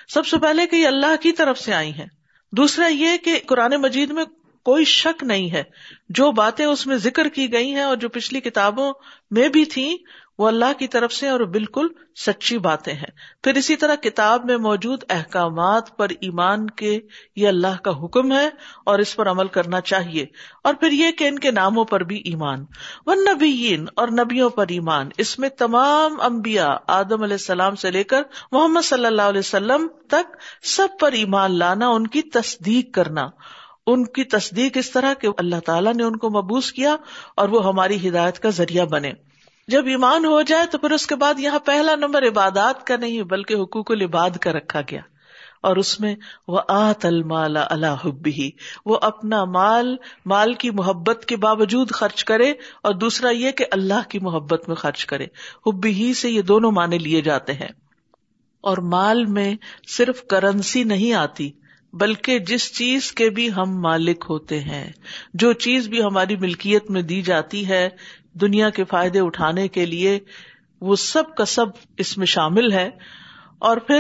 سب 0.08 0.28
سے 0.28 0.38
پہلے 0.38 0.68
کہ 0.68 0.76
یہ 0.76 0.88
اللہ 0.88 1.16
کی 1.22 1.32
طرف 1.32 1.60
سے 1.60 1.74
آئی 1.74 1.94
ہیں۔ 1.94 2.08
دوسرا 2.52 2.88
یہ 2.88 3.18
کہ 3.18 3.40
قرآن 3.46 3.72
مجید 3.72 4.12
میں 4.12 4.26
کوئی 4.64 4.86
شک 4.86 5.24
نہیں 5.24 5.52
ہے۔ 5.52 5.64
جو 6.10 6.32
باتیں 6.32 6.66
اس 6.66 6.88
میں 6.88 6.98
ذکر 6.98 7.28
کی 7.28 7.52
گئی 7.52 7.74
ہیں 7.74 7.84
اور 7.84 7.96
جو 7.96 8.10
پچھلی 8.10 8.42
کتابوں 8.42 8.94
میں 9.32 9.48
بھی 9.48 9.66
تھیں 9.66 9.98
وہ 10.40 10.48
اللہ 10.48 10.74
کی 10.80 10.88
طرف 10.88 11.14
سے 11.14 11.28
اور 11.30 11.40
بالکل 11.40 11.88
سچی 12.26 12.58
باتیں 12.58 12.94
ہیں۔ 12.94 13.44
پھر 13.44 13.56
اسی 13.56 13.76
طرح 13.76 13.96
کتاب 13.96 14.46
میں 14.46 14.58
موجود 14.58 15.04
احکامات 15.10 15.98
پر 15.98 16.08
ایمان 16.10 16.70
کے 16.70 17.00
یہ 17.36 17.48
اللہ 17.48 17.82
کا 17.84 17.92
حکم 18.04 18.32
ہے 18.32 18.50
اور 18.86 19.00
اس 19.00 19.16
پر 19.16 19.30
عمل 19.30 19.48
کرنا 19.48 19.82
چاہیے۔ 19.82 20.26
اور 20.64 20.74
پھر 20.74 20.92
یہ 20.92 21.12
کہ 21.12 21.28
ان 21.28 21.40
کے 21.40 21.52
ناموں 21.52 21.86
پر 21.86 22.04
بھی 22.04 22.22
ایمان۔ 22.26 22.66
و 23.06 23.14
نبیین 23.14 23.86
اور 23.96 24.08
نبیوں 24.08 24.50
پر 24.50 24.66
ایمان۔ 24.70 25.10
اس 25.18 25.40
میں 25.40 25.50
تمام 25.50 26.22
انبیاء 26.22 26.76
آدم 26.88 27.24
علیہ 27.24 27.34
السلام 27.34 27.76
سے 27.76 27.92
لے 27.92 28.04
کر 28.04 28.22
محمد 28.52 28.86
صلی 28.86 29.06
اللہ 29.06 29.22
علیہ 29.22 29.40
وسلم 29.40 29.88
تک 30.10 30.38
سب 30.64 30.88
پر 31.00 31.12
ایمان 31.12 31.58
لانا، 31.58 31.88
ان 31.88 32.08
کی 32.08 32.22
تصدیق 32.22 32.94
کرنا۔ 32.94 33.30
ان 33.88 34.06
کی 34.06 34.24
تصدیق 34.24 34.78
اس 34.78 34.92
طرح 34.92 35.14
کہ 35.14 35.28
اللہ 35.38 35.60
تعالیٰ 35.66 35.94
نے 35.94 36.04
ان 36.04 36.18
کو 36.18 36.30
مبوس 36.30 36.72
کیا 36.72 36.96
اور 37.38 37.50
وہ 37.50 37.66
ہماری 37.66 38.10
ہدایت 38.10 38.40
کا 38.40 38.50
ذریعہ 38.50 38.86
بنے۔ 38.86 39.12
جب 39.68 39.86
ایمان 39.86 40.26
ہو 40.26 40.42
جائے 40.42 40.66
تو 40.68 40.78
پھر 40.78 40.92
اس 40.92 41.08
کے 41.08 41.16
بعد 41.16 41.40
یہاں 41.40 41.60
پہلا 41.60 41.96
نمبر 41.96 42.24
عبادات 42.24 42.88
کا 42.88 42.96
نہیں، 42.96 43.24
بلکہ 43.24 43.54
حقوق 43.54 43.92
العباد 43.92 44.30
کا 44.30 44.52
رکھا 44.52 44.82
گیا۔ 44.82 45.02
اور 45.62 45.76
اس 45.76 46.00
میں 46.00 46.16
وہ 46.48 46.60
آت 46.68 47.06
المال 47.06 47.58
اللہ 47.58 47.96
حبی 48.06 48.52
وہ 48.86 49.00
اپنا 49.02 49.46
مال 49.46 49.96
مال 50.26 50.54
کی 50.54 50.70
محبت 50.70 51.26
کے 51.26 51.38
باوجود 51.38 51.92
خرچ 51.92 52.24
کرے 52.24 52.52
اور 52.84 52.94
دوسرا 52.94 53.30
یہ 53.30 53.52
کہ 53.52 53.66
اللہ 53.72 54.10
کی 54.10 54.20
محبت 54.20 54.68
میں 54.68 54.76
خرچ 54.76 55.06
کرے۔ 55.06 55.26
حبی 55.68 55.90
ہی 55.90 56.14
سے 56.14 56.30
یہ 56.30 56.42
دونوں 56.42 56.72
معنی 56.72 56.98
لیے 56.98 57.22
جاتے 57.22 57.54
ہیں۔ 57.54 57.70
اور 58.62 58.78
مال 58.78 59.26
میں 59.26 59.56
صرف 59.88 60.24
کرنسی 60.24 60.84
نہیں 60.84 61.14
آتی 61.14 61.52
بلکہ 62.00 62.40
جس 62.40 62.74
چیز 62.74 63.12
کے 63.12 63.30
بھی 63.30 63.54
ہم 63.54 63.82
مالک 63.82 64.26
ہوتے 64.30 64.60
ہیں، 64.60 64.92
جو 65.34 65.54
چیز 65.54 65.88
بھی 65.88 66.04
ہماری 66.04 66.36
ملکیت 66.36 66.92
میں 66.92 67.02
دی 67.02 67.22
جاتی 67.22 67.70
ہے 67.70 67.90
دنیا 68.34 68.70
کے 68.70 68.84
فائدے 68.84 69.20
اٹھانے 69.20 69.68
کے 69.68 69.86
لیے، 69.86 70.20
وہ 70.82 70.96
سب 70.96 71.36
کا 71.36 71.46
سب 71.46 71.66
اس 71.98 72.18
میں 72.18 72.26
شامل 72.26 72.72
ہے 72.72 72.90
اور 73.60 73.78
پھر 73.78 74.00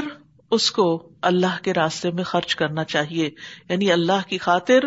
اس 0.51 0.71
کو 0.71 1.09
اللہ 1.21 1.63
کے 1.63 1.73
راستے 1.73 2.11
میں 2.11 2.23
خرچ 2.23 2.55
کرنا 2.55 2.83
چاہیے۔ 2.83 3.29
یعنی 3.69 3.91
اللہ 3.91 4.27
کی 4.27 4.37
خاطر 4.37 4.79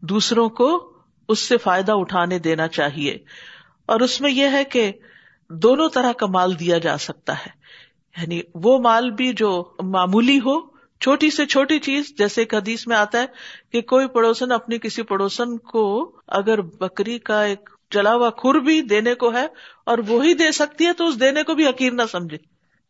دوسروں 0.00 0.48
کو 0.48 0.92
اس 1.28 1.38
سے 1.38 1.56
فائدہ 1.56 1.92
اٹھانے 1.92 2.38
دینا 2.38 2.68
چاہیے۔ 2.68 3.18
اور 3.86 4.00
اس 4.00 4.20
میں 4.20 4.30
یہ 4.30 4.48
ہے 4.52 4.64
کہ 4.64 4.92
دونوں 5.50 5.88
طرح 5.88 6.12
کا 6.12 6.26
مال 6.26 6.60
دیا 6.60 6.78
جا 6.78 6.98
سکتا 6.98 7.32
ہے۔ 7.32 7.50
یعنی 8.22 8.40
وہ 8.54 8.78
مال 8.78 9.10
بھی 9.10 9.32
جو 9.32 9.72
معمولی 9.82 10.38
ہو 10.38 10.71
چھوٹی 11.02 11.30
سے 11.30 11.46
چھوٹی 11.46 11.78
چیز، 11.78 12.14
جیسے 12.18 12.40
ایک 12.40 12.54
حدیث 12.54 12.86
میں 12.86 12.96
آتا 12.96 13.20
ہے 13.20 13.26
کہ 13.72 13.80
کوئی 13.80 14.06
پڑوسن 14.06 14.52
اپنی 14.52 14.78
کسی 14.78 15.02
پڑوسن 15.02 15.58
کو 15.58 16.12
اگر 16.28 16.60
بکری 16.60 17.18
کا 17.18 17.42
ایک 17.42 17.70
جلا 17.90 18.14
ہوا 18.14 18.30
کھر 18.30 18.54
بھی 18.54 18.80
دینے 18.80 19.14
کو 19.14 19.32
ہے 19.32 19.46
اور 19.86 19.98
وہی 20.08 20.34
دے 20.34 20.52
سکتی 20.52 20.86
ہے 20.86 20.92
تو 20.92 21.06
اس 21.06 21.20
دینے 21.20 21.42
کو 21.42 21.54
بھی 21.54 21.66
حقیر 21.66 21.92
نہ 21.92 22.02
سمجھے۔ 22.12 22.36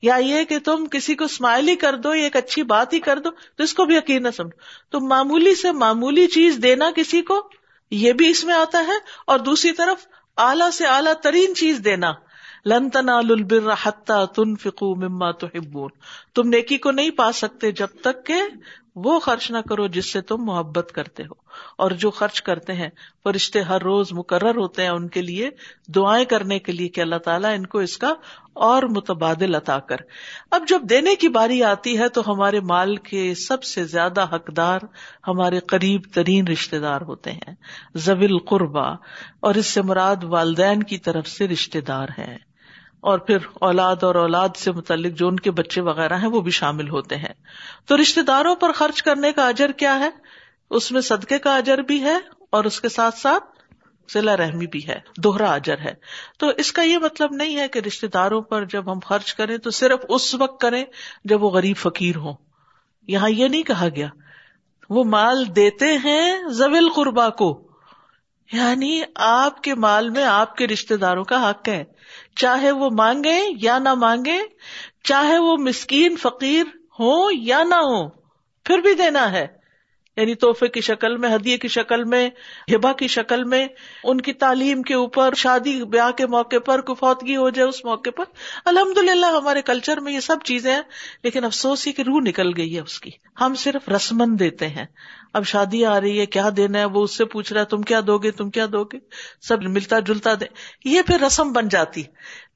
یا 0.03 0.17
یہ 0.17 0.45
کہ 0.45 0.59
تم 0.59 0.87
کسی 0.87 1.15
کو 1.15 1.25
اسمائل 1.25 1.69
ہی 1.69 1.77
کر 1.77 1.97
دو 1.97 2.15
یا 2.15 2.25
ایک 2.25 2.37
اچھی 2.37 2.63
بات 2.63 2.93
ہی 2.93 3.01
کر 3.01 3.19
دو 3.19 3.31
تو 3.31 3.63
اس 3.63 3.75
کو 3.75 3.85
بھی 3.85 3.97
یقین 3.97 4.23
نہ 4.23 4.29
سمجھو۔ 4.37 4.59
تو 4.91 5.01
معمولی 5.01 5.55
سے 5.55 5.73
معمولی 5.73 6.27
چیز 6.27 6.59
دینا 6.63 6.91
کسی 6.97 7.23
کو، 7.23 7.51
یہ 7.91 8.13
بھی 8.13 8.31
اس 8.31 8.45
میں 8.45 8.55
آتا 8.55 8.85
ہے۔ 8.87 8.99
اور 9.27 9.39
دوسری 9.39 9.73
طرف 9.73 10.07
اعلیٰ 10.37 10.71
سے 10.71 10.87
اعلیٰ 10.87 11.15
ترین 11.23 11.55
چیز 11.55 11.81
دینا۔ 11.85 12.13
لن 12.67 12.89
البر 13.09 13.75
حتى 13.83 14.27
تنفقوا 14.37 14.95
مما 14.97 15.31
تحبون۔ 15.31 15.91
تم 16.35 16.49
نیکی 16.49 16.79
کو 16.79 16.91
نہیں 16.91 17.11
پا 17.11 17.33
سکتے 17.33 17.73
جب 17.73 17.87
تک 18.01 18.27
کہ 18.27 18.35
وہ 18.95 19.19
خرچ 19.19 19.51
نہ 19.51 19.59
کرو 19.59 19.87
جس 19.87 20.13
سے 20.13 20.21
تم 20.21 20.37
محبت 20.45 20.93
کرتے 20.95 21.23
ہو۔ 21.23 21.43
اور 21.79 21.91
جو 21.91 22.11
خرچ 22.11 22.43
کرتے 22.43 22.73
ہیں، 22.73 22.89
فرشتے 23.25 23.61
ہر 23.61 23.83
روز 23.83 24.13
مقرر 24.13 24.57
ہوتے 24.57 24.83
ہیں 24.83 24.89
ان 24.89 25.09
کے 25.09 25.23
لیے 25.23 25.51
دعائیں 25.89 26.25
کرنے 26.25 26.59
کے 26.59 26.73
لیے 26.73 26.89
کہ 26.89 27.01
اللہ 27.01 27.17
تعالیٰ 27.17 27.55
ان 27.55 27.67
کو 27.67 27.79
اس 27.79 27.99
کا 27.99 28.15
اور 28.53 28.83
متبادل 28.83 29.55
عطا 29.55 29.79
کر۔ 29.79 29.97
اب 30.51 30.65
جب 30.69 30.83
دینے 30.83 31.15
کی 31.15 31.29
باری 31.29 31.63
آتی 31.63 31.99
ہے 31.99 32.09
تو 32.09 32.23
ہمارے 32.27 32.61
مال 32.61 32.97
کے 32.97 33.35
سب 33.35 33.63
سے 33.63 33.85
زیادہ 33.85 34.35
حقدار 34.35 34.81
ہمارے 35.29 35.61
قریب 35.61 36.01
ترین 36.15 36.49
رشتے 36.49 36.79
دار 36.79 37.01
ہوتے 37.01 37.33
ہیں 37.33 37.55
زبل 37.95 38.39
قربا 38.39 38.89
اور 39.41 39.55
اس 39.55 39.67
سے 39.67 39.83
مراد 39.83 40.25
والدین 40.25 40.83
کی 40.83 40.99
طرف 40.99 41.29
سے 41.29 41.49
رشتے 41.49 41.81
دار 41.81 42.09
ہیں۔ 42.19 42.39
اور 43.03 43.19
پھر 43.19 43.37
اولاد 43.55 43.97
اور 44.03 44.15
اولاد 44.15 44.49
سے 44.57 44.73
متعلق 44.73 45.19
جو 45.19 45.29
ان 45.29 45.37
کے 45.37 45.51
بچے 45.51 45.81
وغیرہ 45.81 46.19
ہیں 46.19 46.29
وہ 46.29 46.41
بھی 46.41 46.51
شامل 46.51 46.89
ہوتے 46.89 47.17
ہیں۔ 47.17 47.35
تو 47.87 47.97
رشتے 47.97 48.23
داروں 48.23 48.55
پر 48.55 48.73
خرچ 48.73 49.03
کرنے 49.03 49.33
کا 49.33 49.49
اجر 49.49 49.73
کیا 49.73 49.99
ہے؟ 49.99 50.11
اس 50.71 50.93
میں 50.93 51.01
صدقے 51.01 51.39
کا 51.39 51.57
اجر 51.57 51.79
بھی 51.79 52.03
ہے 52.03 52.17
اور 52.51 52.65
اس 52.65 52.81
کے 52.81 52.89
ساتھ 52.89 53.19
ساتھ 53.19 53.45
ضلع 54.15 54.37
رحمی 54.37 54.67
بھی 54.67 54.89
ہے، 54.89 54.99
دوہرا 55.19 55.53
اجر 55.53 55.79
ہے۔ 55.79 55.95
تو 56.39 56.51
اس 56.57 56.73
کا 56.73 56.83
یہ 56.83 56.99
مطلب 56.99 57.33
نہیں 57.33 57.57
ہے 57.57 57.69
کہ 57.69 57.79
رشتے 57.79 58.07
داروں 58.07 58.43
پر 58.43 58.65
جب 58.65 58.93
ہم 58.93 58.99
خرچ 58.99 59.35
کریں 59.35 59.59
تو 59.59 59.71
صرف 59.71 60.01
اس 60.09 60.35
وقت 60.35 60.61
کریں 60.61 60.85
جب 61.25 61.43
وہ 61.43 61.51
غریب 61.51 61.77
فقیر 61.77 62.17
ہوں۔ 62.17 62.35
یہاں 63.09 63.31
یہ 63.31 63.49
نہیں 63.49 63.63
کہا 63.63 63.89
گیا، 63.97 64.09
وہ 64.91 65.05
مال 65.05 65.57
دیتے 65.57 65.87
ہیں 65.87 66.49
زویل 66.49 66.89
قربا 66.95 67.29
کو۔ 67.29 67.72
یعنی 68.53 69.03
آپ 69.15 69.63
کے 69.63 69.75
مال 69.75 70.11
میں 70.11 70.25
آپ 70.25 70.57
کے 70.57 70.67
رشتے 70.67 70.97
داروں 70.97 71.25
کا 71.25 71.51
حق 71.51 71.69
ہے۔ 71.69 71.85
چاہے 72.37 72.71
وہ 72.71 72.91
مانگے 72.91 73.41
یا 73.63 73.79
نہ 73.79 73.95
مانگے، 73.95 74.39
چاہے 75.05 75.39
وہ 75.39 75.57
مسکین، 75.57 76.17
فقیر 76.17 76.65
ہو 76.99 77.31
یا 77.31 77.63
نہ 77.63 77.75
ہو 77.75 78.09
پھر 78.65 78.79
بھی 78.79 78.95
دینا 78.95 79.33
ہے۔ 79.33 79.62
یعنی 80.17 80.35
تحفے 80.35 80.69
کی 80.69 80.81
شکل 80.81 81.17
میں، 81.17 81.35
ہدیے 81.35 81.59
کی 81.59 81.69
شکل 81.69 82.05
میں 82.05 82.31
ہبا 82.75 82.93
کی 82.93 83.09
شکل 83.09 83.45
میں، 83.45 83.69
ان 84.05 84.21
کی 84.21 84.33
تعلیم 84.33 84.83
کے 84.83 84.95
اوپر، 84.95 85.35
شادی، 85.35 85.85
بیاہ 85.85 86.11
کے 86.11 86.27
موقع 86.27 86.59
پر، 86.59 86.81
کفوتگی 86.81 87.37
ہو 87.37 87.51
جائے 87.51 87.69
اس 87.69 87.85
موقع 87.85 88.11
پر۔ 88.11 88.25
الحمد 88.65 88.99
للہ 88.99 89.27
ہمارے 89.27 89.63
کلچر 89.63 90.01
میں 90.01 90.13
یہ 90.13 90.21
سب 90.21 90.37
چیزیں 90.45 90.75
ہیں، 90.75 90.83
لیکن 91.23 91.45
افسوس 91.45 91.87
ہی 91.87 91.93
کہ 91.93 92.03
روح 92.03 92.21
نکل 92.21 92.57
گئی 92.57 92.77
ہے 92.77 92.81
اس 92.81 93.01
کی۔ 93.01 93.11
ہم 93.41 93.55
صرف 93.55 93.89
رسمن 93.89 94.39
دیتے 94.39 94.69
ہیں۔ 94.69 94.87
اب 95.33 95.47
شادی 95.47 95.85
آ 95.85 96.01
رہی 96.01 96.21
ہے، 96.21 96.27
کیا 96.27 96.49
دینا 96.57 96.79
ہے؟ 96.79 96.85
وہ 96.85 97.03
اس 97.03 97.17
سے 97.17 97.25
پوچھ 97.25 97.53
رہا 97.53 97.61
ہے، 97.61 97.67
تم 97.67 97.83
کیا 97.83 98.01
دو 98.07 98.19
گے 98.19 98.31
تم 98.31 98.51
کیا 98.51 98.67
دو 98.73 98.85
گے 98.85 98.99
سب 99.41 99.63
ملتا 99.63 99.99
جلتا 99.99 100.35
دے۔ 100.35 100.45
یہ 100.85 101.03
پھر 101.03 101.21
رسم 101.21 101.53
بن 101.53 101.69
جاتی۔ 101.69 102.03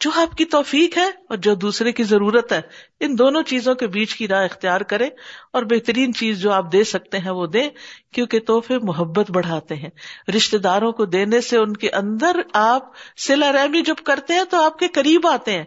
جو 0.00 0.10
آپ 0.14 0.36
کی 0.36 0.44
توفیق 0.44 0.98
ہے 0.98 1.04
اور 1.04 1.36
جو 1.36 1.54
دوسرے 1.54 1.92
کی 1.92 2.02
ضرورت 2.02 2.52
ہے 2.52 2.60
ان 3.00 3.18
دونوں 3.18 3.42
چیزوں 3.42 3.74
کے 3.74 3.86
بیچ 3.86 4.14
کی 4.14 4.28
راہ 4.28 4.44
اختیار 4.44 4.80
کرے 4.80 5.08
اور 5.52 5.62
بہترین 5.62 6.14
چیز 6.14 6.40
جو 6.40 6.52
آپ 6.52 6.72
دے 6.72 6.84
سکتے 6.84 7.18
ہیں 7.18 7.30
وہ 7.30 7.46
دیں، 7.46 7.68
کیونکہ 8.12 8.40
تحفے 8.40 8.78
محبت 8.82 9.30
بڑھاتے 9.30 9.74
ہیں۔ 9.74 9.90
رشتے 10.36 10.58
داروں 10.58 10.92
کو 10.92 11.04
دینے 11.04 11.40
سے 11.40 11.56
ان 11.56 11.76
کے 11.76 11.90
اندر 11.90 12.40
آپ 12.52 12.82
سلا 13.16 13.52
رحمی 13.52 13.82
جب 13.82 13.94
کرتے 14.04 14.34
ہیں 14.34 14.44
تو 14.50 14.62
آپ 14.62 14.78
کے 14.78 14.88
قریب 14.88 15.26
آتے 15.26 15.52
ہیں۔ 15.52 15.64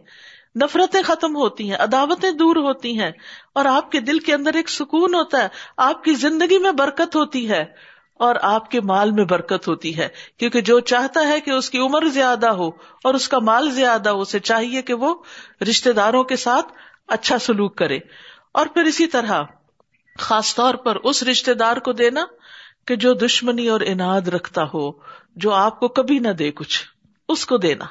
نفرتیں 0.63 1.01
ختم 1.01 1.35
ہوتی 1.35 1.69
ہیں، 1.69 1.77
عداوتیں 1.77 2.31
دور 2.31 2.55
ہوتی 2.55 2.99
ہیں 2.99 3.11
اور 3.55 3.65
آپ 3.65 3.91
کے 3.91 3.99
دل 3.99 4.19
کے 4.19 4.33
اندر 4.33 4.53
ایک 4.53 4.69
سکون 4.69 5.15
ہوتا 5.15 5.43
ہے۔ 5.43 5.47
آپ 5.77 6.03
کی 6.03 6.13
زندگی 6.13 6.57
میں 6.57 6.71
برکت 6.71 7.15
ہوتی 7.15 7.49
ہے 7.49 7.65
اور 8.19 8.35
آپ 8.41 8.71
کے 8.71 8.81
مال 8.81 9.11
میں 9.11 9.25
برکت 9.25 9.67
ہوتی 9.67 9.97
ہے، 9.97 10.07
کیونکہ 10.37 10.61
جو 10.61 10.79
چاہتا 10.79 11.27
ہے 11.27 11.39
کہ 11.39 11.51
اس 11.51 11.69
کی 11.69 11.77
عمر 11.77 12.07
زیادہ 12.07 12.49
ہو 12.49 12.67
اور 13.03 13.13
اس 13.13 13.27
کا 13.27 13.39
مال 13.39 13.71
زیادہ 13.71 14.09
ہو، 14.09 14.21
اسے 14.21 14.39
چاہیے 14.39 14.81
کہ 14.81 14.93
وہ 14.93 15.15
رشتے 15.61 15.91
داروں 15.91 16.23
کے 16.23 16.35
ساتھ 16.35 16.73
اچھا 17.09 17.39
سلوک 17.39 17.75
کرے۔ 17.75 17.99
اور 18.51 18.65
پھر 18.65 18.83
اسی 18.83 19.07
طرح 19.07 19.43
خاص 20.19 20.55
طور 20.55 20.73
پر 20.73 20.95
اس 20.95 21.23
رشتے 21.23 21.53
دار 21.53 21.77
کو 21.77 21.93
دینا 21.93 22.25
کہ 22.87 22.95
جو 22.95 23.13
دشمنی 23.13 23.67
اور 23.67 23.81
اناد 23.85 24.27
رکھتا 24.27 24.63
ہو، 24.73 24.91
جو 25.35 25.51
آپ 25.51 25.79
کو 25.79 25.87
کبھی 25.87 26.19
نہ 26.19 26.27
دے 26.27 26.51
کچھ، 26.51 26.83
اس 27.29 27.45
کو 27.45 27.57
دینا۔ 27.57 27.85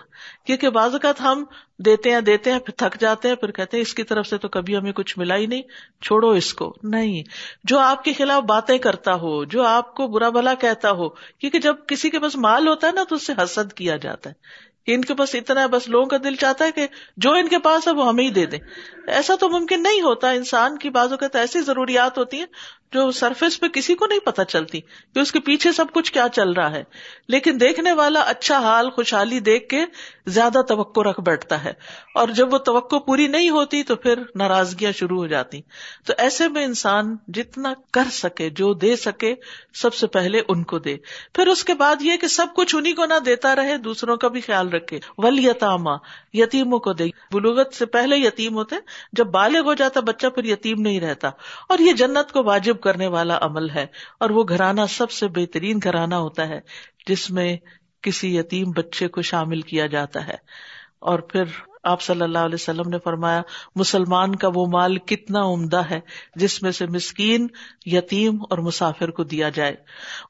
کیونکہ 0.47 0.71
بعض 0.71 0.93
اوقات 0.93 1.21
ہم 1.21 1.45
دیتے 1.79 2.13
ہیں 2.13 2.21
دیتے 2.21 2.53
ہیں، 2.53 2.59
پھر 2.59 2.75
تھک 2.77 3.01
جاتے 3.01 3.29
ہیں، 3.29 3.35
پھر 3.35 3.51
کہتے 3.51 3.77
ہیں 3.77 3.83
اس 3.83 3.95
کی 3.95 4.03
طرف 4.03 4.27
سے 4.27 4.39
تو 4.39 4.49
کبھی 4.49 4.77
ہمیں 4.77 4.93
کچھ 4.93 5.19
ملا 5.19 5.37
ہی 5.37 5.47
نہیں، 5.47 5.63
چھوڑو 6.03 6.31
اس 6.31 6.55
کو۔ 6.55 6.75
نہیں۔ 6.83 7.23
جو 7.65 7.79
آپ 7.79 8.05
کے 8.05 8.13
خلاف 8.13 8.43
باتیں 8.43 8.79
کرتا 8.79 9.15
ہو، 9.15 9.45
جو 9.45 9.63
آپ 9.63 9.95
کو 9.95 10.07
برا 10.07 10.29
بھلا 10.29 10.55
کہتا 10.55 10.91
ہو، 10.91 11.09
کیونکہ 11.09 11.59
جب 11.59 11.77
کسی 11.87 12.11
کے 12.11 12.19
پاس 12.19 12.37
مال 12.37 12.69
ہوتا 12.69 12.87
ہے 12.87 12.93
نا، 12.93 13.05
تو 13.09 13.15
اس 13.15 13.27
سے 13.27 13.33
حسد 13.43 13.73
کیا 13.73 13.97
جاتا 13.97 14.31
ہے۔ 14.31 14.69
کہ 14.85 14.95
ان 14.95 15.01
کے 15.01 15.15
پاس 15.15 15.35
اتنا 15.35 15.61
ہے، 15.63 15.69
بس 15.69 15.89
لوگوں 15.89 16.07
کا 16.07 16.17
دل 16.25 16.35
چاہتا 16.35 16.65
ہے 16.65 16.73
کہ 16.73 16.87
جو 17.17 17.33
ان 17.33 17.49
کے 17.49 17.59
پاس 17.59 17.89
ہے 17.89 17.93
وہ 17.93 18.09
ہمیں 18.09 18.25
ہی 18.25 18.31
دے 18.31 18.47
دیں۔ 18.47 18.59
ایسا 19.07 19.35
تو 19.35 19.49
ممکن 19.49 19.83
نہیں 19.83 20.03
ہوتا، 20.03 20.31
انسان 20.31 20.79
کی 20.79 20.91
بازو 20.91 21.17
کا 21.17 21.29
تو 21.29 21.39
ایسی 21.39 21.61
ضروریات 21.61 22.19
ہوتی 22.19 22.39
ہیں۔ 22.39 22.47
جو 22.93 23.11
سرفیس 23.11 23.61
پہ 23.61 23.69
کسی 23.69 23.95
کو 23.95 24.07
نہیں 24.07 24.19
پتا 24.19 24.45
چلتی 24.45 24.81
کہ 24.81 25.19
اس 25.19 25.33
کے 25.33 25.41
پیچھے 25.41 25.73
سب 25.73 25.85
کچھ 25.95 26.13
کیا 26.13 26.27
چل 26.33 26.53
رہا 26.53 26.71
ہے۔ 26.71 26.85
لیکن 27.29 27.61
دیکھنے 27.61 27.93
والا 27.93 28.21
اچھا 28.21 28.59
حال، 28.59 28.91
خوشحالی 28.91 29.41
دیکھ 29.41 29.69
کے 29.69 29.85
زیادہ 30.27 30.59
توقع 30.69 31.01
رکھ 31.01 31.21
بیٹھتا 31.21 31.65
ہے۔ 31.65 31.73
اور 32.15 32.29
جب 32.29 32.53
وہ 32.53 32.59
توقع 32.59 32.97
پوری 32.97 33.27
نہیں 33.27 33.51
ہوتی 33.51 33.83
تو 33.83 33.97
پھر 33.97 34.19
ناراضگیاں 34.35 34.93
شروع 34.93 35.19
ہو 35.19 35.27
جاتی۔ 35.27 35.61
تو 36.07 36.13
ایسے 36.19 36.49
میں 36.49 36.65
انسان 36.65 37.17
جتنا 37.29 37.75
کر 37.93 38.03
سکے، 38.13 38.51
جو 38.51 38.75
دے 38.75 38.97
سکے، 38.97 39.35
سب 39.75 39.95
سے 39.95 40.07
پہلے 40.07 40.43
ان 40.49 40.65
کو 40.65 40.79
دے۔ 40.79 40.97
پھر 41.35 41.47
اس 41.47 41.65
کے 41.65 41.75
بعد 41.75 41.97
یہ 42.01 42.17
کہ 42.17 42.27
سب 42.27 42.47
کچھ 42.57 42.77
انہیں 42.77 42.95
کو 42.95 43.07
نہ 43.07 43.19
دیتا 43.27 43.57
رہے، 43.57 43.77
دوسروں 43.77 44.17
کا 44.17 44.29
بھی 44.29 44.41
خیال 44.41 44.69
رکھے۔ 44.69 45.01
ول 45.19 45.39
یتاما 45.39 45.93
یتیموں 46.33 46.79
کو 46.79 46.93
دے۔ 46.93 47.05
بلوغت 47.33 47.75
سے 47.75 47.87
پہلے 47.87 48.17
یتیم 48.17 48.55
ہوتے، 48.55 48.77
جب 49.13 49.27
بالغ 49.27 49.61
ہو 49.61 49.75
جاتا، 49.75 50.01
بچہ 50.01 50.27
پھر 50.27 50.45
یتیم 50.45 50.81
نہیں 50.81 51.01
رہتا۔ 51.01 51.31
اور 51.69 51.79
یہ 51.79 51.93
جنت 51.93 52.33
کو 52.33 52.45
واجب 52.45 52.78
راغب 52.79 52.85
کرنے 52.85 53.07
والا 53.07 53.39
عمل 53.43 53.71
ہے 53.71 53.87
اور 54.21 54.31
وہ 54.31 54.45
گھرانہ 54.49 54.81
سب 54.89 55.11
سے 55.11 55.29
بہترین 55.29 55.79
گھرانہ 55.83 56.15
ہوتا 56.15 56.49
ہے 56.49 56.61
جس 57.07 57.31
میں 57.31 57.57
کسی 58.03 58.37
یتیم 58.37 58.71
بچے 58.71 59.09
کو 59.09 59.23
شامل 59.23 59.61
کیا 59.61 59.87
جاتا 59.87 60.27
ہے 60.27 60.37
اور 61.01 61.19
پھر 61.19 61.45
آپ 61.89 62.03
صلی 62.03 62.23
اللہ 62.23 62.39
علیہ 62.39 62.55
وسلم 62.55 62.89
نے 62.89 62.99
فرمایا، 63.05 63.43
مسلمان 63.77 64.35
کا 64.35 64.49
وہ 64.55 64.67
مال 64.67 64.99
کتنا 64.99 65.41
عمدہ 65.45 65.83
ہے 65.91 66.01
جس 66.35 66.63
میں 66.63 66.71
سے 66.71 66.87
مسکین، 66.87 67.47
یتیم 67.87 68.39
اور 68.51 68.59
مسافر 68.59 69.11
کو 69.11 69.25
دیا 69.25 69.49
جائے۔ 69.49 69.77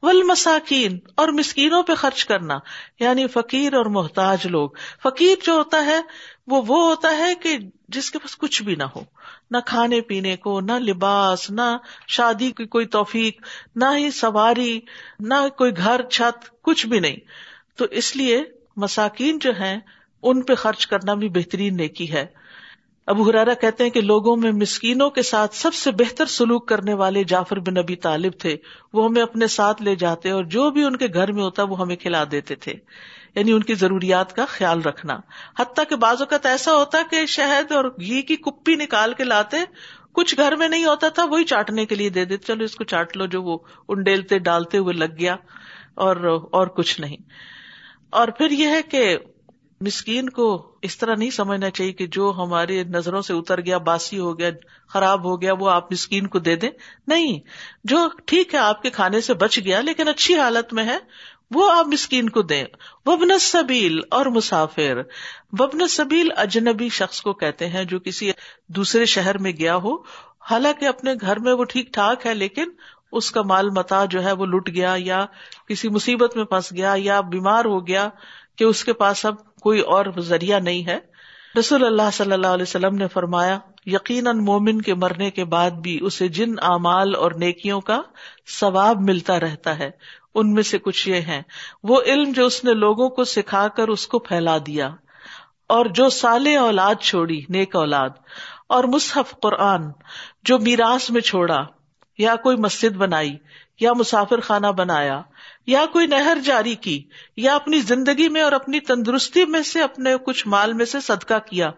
ول 0.03 0.23
مساکین 0.23 0.99
اور 1.15 1.29
مسکینوں 1.29 1.83
پہ 1.83 1.95
خرچ 1.95 2.25
کرنا۔ 2.25 2.59
یعنی 3.01 3.27
فقیر 3.27 3.75
اور 3.75 3.87
محتاج 3.87 4.47
لوگ۔ 4.47 4.71
فقیر 5.03 5.37
جو 5.45 5.53
ہوتا 5.53 5.85
ہے، 5.85 6.01
وہ 6.47 6.63
وہ 6.69 6.89
ہوتا 6.89 7.17
ہے 7.17 7.35
کہ 7.35 7.59
جس 7.89 8.11
کے 8.11 8.19
پاس 8.19 8.37
کچھ 8.37 8.63
بھی 8.63 8.75
نہ 8.75 8.83
ہو۔ 8.83 9.01
نہ 9.51 9.57
کھانے 9.67 10.01
پینے 10.01 10.37
کو، 10.37 10.61
نہ 10.61 10.73
لباس، 10.73 11.51
نہ 11.51 11.77
شادی 12.09 12.51
کی 12.51 12.65
کوئی 12.65 12.87
توفیق، 12.87 13.43
نہ 13.77 13.85
ہی 13.97 14.11
سواری، 14.11 14.81
نہ 15.21 15.49
کوئی 15.59 15.73
گھر، 15.77 16.03
چھت، 16.03 16.63
کچھ 16.63 16.87
بھی 16.87 17.01
نہیں۔ 17.01 17.17
تو 17.77 17.85
اس 17.91 18.17
لیے 18.17 18.45
مساکین 18.77 19.39
جو 19.39 19.51
ہیں 19.51 19.81
ان 20.23 20.43
پہ 20.43 20.55
خرچ 20.55 20.87
کرنا 20.87 21.15
بھی 21.15 21.29
بہترین 21.29 21.77
نیکی 21.77 22.13
ہے۔ 22.13 22.27
ابو 23.07 23.23
حرارا 23.23 23.55
کہتے 23.55 23.85
ہیں 23.85 23.91
کہ 23.91 24.01
لوگوں 24.01 24.37
میں 24.37 24.53
مسکینوں 24.53 25.11
کے 25.11 25.23
ساتھ 25.23 25.55
سب 25.55 25.75
سے 25.75 25.91
بہتر 25.91 26.27
سلوک 26.27 26.69
کرنے 26.69 26.95
والے 26.95 27.25
جعفر 27.25 27.59
بن 27.59 27.75
نبی 27.75 27.97
طالب 27.97 28.33
تھے۔ 28.39 28.57
وہ 28.93 29.05
ہمیں 29.05 29.23
اپنے 29.23 29.47
ساتھ 29.47 29.83
لے 29.83 29.95
جاتے 29.95 30.31
اور 30.31 30.45
جو 30.45 30.71
بھی 30.71 30.85
ان 30.85 30.97
کے 30.97 31.07
گھر 31.15 31.33
میں 31.33 31.43
ہوتا 31.43 31.63
وہ 31.63 31.81
ہمیں 31.81 31.97
کھلا 31.97 32.25
دیتے 32.31 32.55
تھے۔ 32.55 32.75
یعنی 33.35 33.53
ان 33.53 33.63
کی 33.63 33.75
ضروریات 33.75 34.37
کا 34.37 34.45
خیال 34.49 34.83
رکھنا۔ 34.83 35.19
حتیٰ 35.59 35.85
کہ 35.89 35.97
بعض 35.97 36.17
اوقات 36.21 36.47
ایسا 36.47 36.77
ہوتا 36.77 36.99
کہ 37.11 37.27
شہد 37.27 37.73
اور 37.73 37.85
گھی 37.85 38.23
کی 38.23 38.37
کپی 38.37 38.75
نکال 38.75 39.15
کے 39.15 39.25
لاتے، 39.25 39.57
کچھ 40.13 40.35
گھر 40.37 40.57
میں 40.57 40.69
نہیں 40.69 40.85
ہوتا 40.85 41.09
تھا، 41.09 41.25
وہی 41.25 41.45
چاٹنے 41.45 41.87
کے 41.87 41.95
لیے 41.95 42.09
دے 42.09 42.25
دیتے۔ 42.25 42.47
چلو 42.47 42.65
اس 42.65 42.77
کو 42.77 42.85
چاٹ 42.85 43.17
لو، 43.17 43.27
جو 43.27 43.43
وہ 43.43 43.59
انڈیلتے، 43.89 44.39
ڈالتے 44.39 44.79
ہوئے 44.79 44.95
لگ 44.95 45.15
گیا 45.21 45.37
اور 45.95 46.17
اور 46.53 46.67
کچھ 46.67 47.01
نہیں۔ 47.01 47.17
اور 48.11 48.29
پھر 48.29 48.51
یہ 48.51 48.67
ہے 48.67 48.83
کہ 48.83 49.19
مسکین 49.81 50.29
کو 50.29 50.73
اس 50.83 50.99
طرح 50.99 51.15
نہیں 51.15 51.31
سمجھنا 51.31 51.71
چاہیے 51.71 51.93
کہ 51.93 52.07
جو 52.07 52.33
ہماری 52.37 52.85
نظروں 52.85 53.23
سے 53.23 53.33
اتر 53.33 53.61
گیا، 53.61 53.79
باسی 53.79 54.19
ہو 54.19 54.39
گیا، 54.39 54.51
خراب 54.89 55.25
ہو 55.25 55.43
گیا، 55.43 55.53
وہ 55.53 55.71
آپ 55.71 55.93
مسکین 55.93 56.27
کو 56.27 56.39
دے 56.39 56.57
دیں۔ 56.57 56.71
نہیں، 57.07 57.41
جو 57.85 58.09
ٹھیک 58.25 58.55
ہے، 58.55 58.59
آپ 58.59 58.83
کے 58.83 58.91
کھانے 58.91 59.21
سے 59.21 59.35
بچ 59.35 59.59
گیا، 59.59 59.81
لیکن 59.81 60.09
اچھی 60.09 60.39
حالت 60.39 60.73
میں 60.73 60.85
ہے، 60.85 60.99
وہ 61.51 61.73
آپ 61.73 61.87
مسکین 61.87 62.29
کو 62.29 62.43
دیں۔ 62.43 62.65
وبن 63.07 63.39
سبیل 63.39 64.01
اور 64.11 64.27
مسافر۔ 64.27 65.03
وبن 65.53 65.89
سبیل 65.89 66.29
اجنبی 66.37 66.89
شخص 66.89 67.21
کو 67.21 67.33
کہتے 67.33 67.69
ہیں 67.69 67.85
جو 67.85 67.99
کسی 68.01 68.33
دوسرے 68.69 69.05
شہر 69.05 69.39
میں 69.39 69.53
گیا 69.53 69.77
ہو۔ 69.77 69.97
حالانکہ 70.51 70.85
اپنے 70.85 71.15
گھر 71.21 71.39
میں 71.39 71.53
وہ 71.53 71.65
ٹھیک 71.65 71.93
ٹھاک 71.93 72.27
ہے، 72.27 72.35
لیکن 72.35 72.65
اس 73.13 73.31
کا 73.31 73.43
مال 73.43 73.71
متا 73.71 74.05
جو 74.05 74.25
ہے 74.25 74.33
وہ 74.33 74.47
لٹ 74.47 74.69
گیا 74.69 74.95
یا 74.99 75.25
کسی 75.69 75.89
مصیبت 75.89 76.37
میں 76.37 76.45
پھنس 76.45 76.73
گیا 76.73 76.95
یا 76.97 77.21
بیمار 77.21 77.65
ہو 77.65 77.87
گیا 77.87 78.09
کہ 78.59 78.65
اس 78.65 78.85
کے 78.85 78.93
پاس 78.93 79.25
اب 79.27 79.35
کوئی 79.63 79.81
اور 79.81 80.05
ذریعہ 80.19 80.59
نہیں 80.61 80.87
ہے۔ 80.87 80.99
رسول 81.55 81.85
اللہ 81.85 82.11
صلی 82.13 82.33
اللہ 82.33 82.47
علیہ 82.47 82.63
وسلم 82.63 82.97
نے 82.97 83.07
فرمایا، 83.09 83.59
یقیناً 83.87 84.45
مومن 84.45 84.83
کے 84.83 84.95
مرنے 84.95 85.31
کے 85.31 85.45
بعد 85.45 85.71
بھی 85.71 85.99
اسے 86.03 86.29
جن 86.29 86.53
اعمال 86.63 87.15
اور 87.15 87.33
نیکیوں 87.33 87.81
کا 87.81 88.01
ثواب 88.59 89.01
ملتا 89.01 89.39
رہتا 89.41 89.79
ہے، 89.79 89.91
ان 90.35 90.53
میں 90.55 90.63
سے 90.63 90.79
کچھ 90.79 91.09
یہ 91.09 91.21
ہیں۔ 91.23 91.41
وہ 91.83 92.01
علم 92.07 92.33
جو 92.33 92.47
اس 92.47 92.63
نے 92.65 92.75
لوگوں 92.75 93.09
کو 93.09 93.25
سکھا 93.25 93.67
کر 93.69 93.89
اس 93.89 94.07
کو 94.07 94.19
پھیلا 94.19 94.57
دیا، 94.67 94.89
اور 95.67 95.87
جو 95.87 96.09
سال 96.09 96.47
اولاد 96.57 97.03
چھوڑی، 97.03 97.41
نیک 97.49 97.77
اولاد، 97.77 98.11
اور 98.69 98.85
مصحف 98.85 99.35
قرآن 99.43 99.91
جو 100.43 100.59
میراث 100.59 101.11
میں 101.11 101.21
چھوڑا۔ 101.21 101.61
یا 102.19 102.37
کوئی 102.37 102.57
مسجد 102.57 102.97
بنائی، 102.97 103.37
یا 103.81 103.93
مسافر 103.93 104.41
خانہ 104.41 104.67
بنایا، 104.67 105.23
یا 105.67 105.85
کوئی 105.93 106.07
نہر 106.07 106.39
جاری 106.45 106.75
کی، 106.75 107.03
یا 107.37 107.55
اپنی 107.55 107.79
زندگی 107.79 108.29
میں 108.29 108.43
اور 108.43 108.53
اپنی 108.53 108.81
تندرستی 108.81 109.45
میں 109.45 109.63
سے 109.63 109.83
اپنے 109.83 110.15
کچھ 110.27 110.49
مال 110.49 110.73
میں 110.73 110.85
سے 110.85 111.01
صدقہ 111.01 111.39
کیا، 111.39 111.71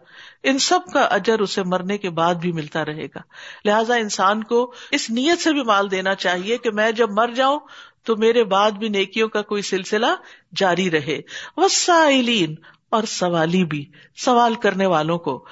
ان 0.42 0.58
سب 0.58 0.80
کا 0.92 1.00
اجر 1.00 1.38
اسے 1.38 1.62
مرنے 1.62 1.98
کے 1.98 2.10
بعد 2.10 2.34
بھی 2.34 2.52
ملتا 2.52 2.84
رہے 2.84 3.06
گا۔ 3.06 3.18
لہذا 3.64 3.94
انسان 3.94 4.44
کو 4.44 4.72
اس 4.90 5.10
نیت 5.10 5.40
سے 5.40 5.52
بھی 5.52 5.62
مال 5.62 5.90
دینا 5.90 6.14
چاہیے 6.14 6.58
کہ 6.58 6.70
میں 6.70 6.92
جب 6.92 7.10
مر 7.10 7.28
جاؤں 7.28 7.58
تو 8.02 8.16
میرے 8.16 8.44
بعد 8.44 8.70
بھی 8.70 8.88
نیکیوں 8.88 9.28
کا 9.28 9.42
کوئی 9.42 9.62
سلسلہ 9.62 10.06
جاری 10.56 10.90
رہے۔ 10.90 11.20
وہ 11.56 11.68
سائلین 11.68 12.54
اور 12.90 13.02
سوالی 13.02 13.64
بھی، 13.64 13.84
سوال 14.16 14.54
کرنے 14.54 14.86
والوں 14.86 15.18
کو۔ 15.18 15.46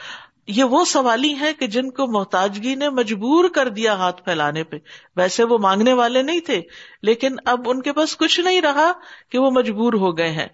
یہ 0.48 0.64
وہ 0.64 0.84
سوالی 0.84 1.34
ہیں 1.34 1.52
کہ 1.52 1.66
جن 1.66 1.90
کو 1.90 2.06
محتاجگی 2.06 2.74
نے 2.74 2.90
مجبور 2.90 3.48
کر 3.48 3.68
دیا 3.68 3.94
ہاتھ 3.94 4.22
پھیلانے 4.22 4.64
پہ۔ 4.64 4.76
ویسے 5.16 5.44
وہ 5.44 5.58
مانگنے 5.58 5.92
والے 5.92 6.22
نہیں 6.22 6.40
تھے، 6.40 6.62
لیکن 7.02 7.36
اب 7.44 7.60
ان 7.66 7.82
کے 7.82 7.92
پاس 7.92 8.16
کچھ 8.16 8.40
نہیں 8.40 8.60
رہا 8.60 8.92
کہ 9.30 9.38
وہ 9.38 9.50
مجبور 9.50 9.92
ہو 9.92 10.18
گئے 10.18 10.30
ہیں۔ 10.30 10.48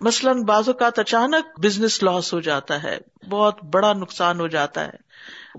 مثلاً 0.00 0.42
بعض 0.42 0.68
اوقات 0.68 0.98
اچانک 0.98 1.60
بزنس 1.60 2.02
لاس 2.02 2.34
ہو 2.34 2.40
جاتا 2.40 2.82
ہے، 2.82 2.98
بہت 3.30 3.64
بڑا 3.64 3.92
نقصان 3.92 4.40
ہو 4.40 4.46
جاتا 4.46 4.86
ہے۔ 4.86 5.06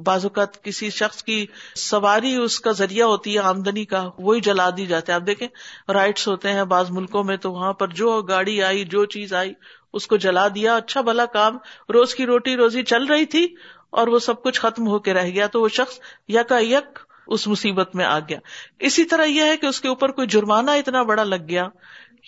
بعض 0.03 0.25
اوقات 0.25 0.63
کسی 0.63 0.89
شخص 0.89 1.23
کی 1.23 1.45
سواری 1.75 2.35
اس 2.35 2.59
کا 2.59 2.71
ذریعہ 2.71 3.07
ہوتی 3.07 3.33
ہے، 3.33 3.39
آمدنی 3.39 3.85
کا، 3.85 4.09
وہی 4.17 4.41
جلا 4.41 4.69
دی 4.77 4.85
جاتے 4.85 5.13
آپ 5.13 5.21
دیکھیں 5.27 5.47
رائٹس 5.91 6.27
ہوتے 6.27 6.53
ہیں 6.53 6.63
بعض 6.63 6.91
ملکوں 6.91 7.23
میں 7.23 7.37
تو 7.37 7.51
وہاں 7.51 7.73
پر 7.73 7.87
جو 7.87 8.21
گاڑی 8.21 8.63
آئی، 8.63 8.85
جو 8.85 9.05
چیز 9.05 9.33
آئی، 9.33 9.53
اس 9.93 10.07
کو 10.07 10.17
جلا 10.17 10.47
دیا 10.47 10.75
اچھا 10.75 11.01
بھلا 11.01 11.25
کام، 11.25 11.57
روز 11.89 12.15
کی 12.15 12.25
روٹی 12.25 12.55
روزی 12.55 12.83
چل 12.83 13.05
رہی 13.05 13.25
تھی 13.25 13.55
اور 13.89 14.07
وہ 14.07 14.19
سب 14.19 14.43
کچھ 14.43 14.59
ختم 14.59 14.87
ہو 14.87 14.99
کے 14.99 15.13
رہ 15.13 15.29
گیا 15.29 15.47
تو 15.47 15.61
وہ 15.61 15.67
شخص 15.67 15.99
یکا 16.27 16.57
یک 16.59 16.99
اس 17.27 17.47
مصیبت 17.47 17.95
میں 17.95 18.05
آ 18.05 18.19
گیا۔ 18.19 18.39
اسی 18.79 19.03
طرح 19.03 19.23
یہ 19.23 19.43
ہے 19.43 19.57
کہ 19.57 19.65
اس 19.65 19.81
کے 19.81 19.87
اوپر 19.87 20.11
کوئی 20.11 20.27
جرمانہ 20.27 20.71
اتنا 20.71 21.03
بڑا 21.03 21.23
لگ 21.23 21.49
گیا 21.49 21.67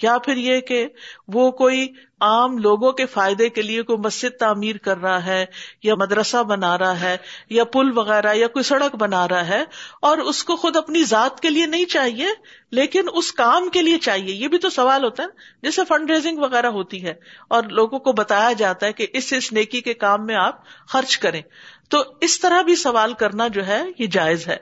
یا 0.01 0.17
پھر 0.17 0.37
یہ 0.37 0.59
کہ 0.61 0.87
وہ 1.27 1.51
کوئی 1.51 1.87
عام 2.21 2.57
لوگوں 2.57 2.91
کے 2.91 3.05
فائدے 3.05 3.49
کے 3.49 3.61
لیے 3.61 3.81
کوئی 3.81 3.99
مسجد 3.99 4.37
تعمیر 4.39 4.77
کر 4.77 4.97
رہا 4.97 5.25
ہے، 5.25 5.45
یا 5.83 5.95
مدرسہ 5.95 6.43
بنا 6.43 6.77
رہا 6.77 6.99
ہے، 6.99 7.17
یا 7.49 7.63
پل 7.63 7.97
وغیرہ، 7.97 8.33
یا 8.33 8.47
کوئی 8.47 8.63
سڑک 8.63 8.95
بنا 8.95 9.27
رہا 9.27 9.47
ہے، 9.47 9.63
اور 10.01 10.17
اس 10.17 10.43
کو 10.43 10.55
خود 10.55 10.75
اپنی 10.75 11.03
ذات 11.03 11.39
کے 11.39 11.49
لیے 11.49 11.65
نہیں 11.65 11.85
چاہیے، 11.85 12.27
لیکن 12.71 13.01
اس 13.13 13.31
کام 13.31 13.69
کے 13.69 13.81
لیے 13.81 13.97
چاہیے۔ 13.97 14.35
یہ 14.35 14.47
بھی 14.47 14.57
تو 14.57 14.69
سوال 14.69 15.03
ہوتا 15.03 15.23
ہے، 15.23 15.27
جیسے 15.63 15.81
فنڈ 15.87 16.11
ریزنگ 16.11 16.39
وغیرہ 16.39 16.67
ہوتی 16.67 17.03
ہے، 17.03 17.13
اور 17.49 17.63
لوگوں 17.63 17.99
کو 17.99 18.11
بتایا 18.11 18.51
جاتا 18.51 18.87
ہے 18.87 18.93
کہ 18.93 19.07
اس 19.13 19.33
اس 19.37 19.53
نیکی 19.53 19.81
کے 19.81 19.93
کام 19.93 20.25
میں 20.25 20.35
آپ 20.35 20.63
خرچ 20.87 21.17
کریں۔ 21.17 21.41
تو 21.89 22.03
اس 22.21 22.39
طرح 22.39 22.61
بھی 22.61 22.75
سوال 22.75 23.13
کرنا 23.13 23.47
جو 23.47 23.67
ہے، 23.67 23.83
یہ 23.99 24.07
جائز 24.07 24.47
ہے۔ 24.47 24.57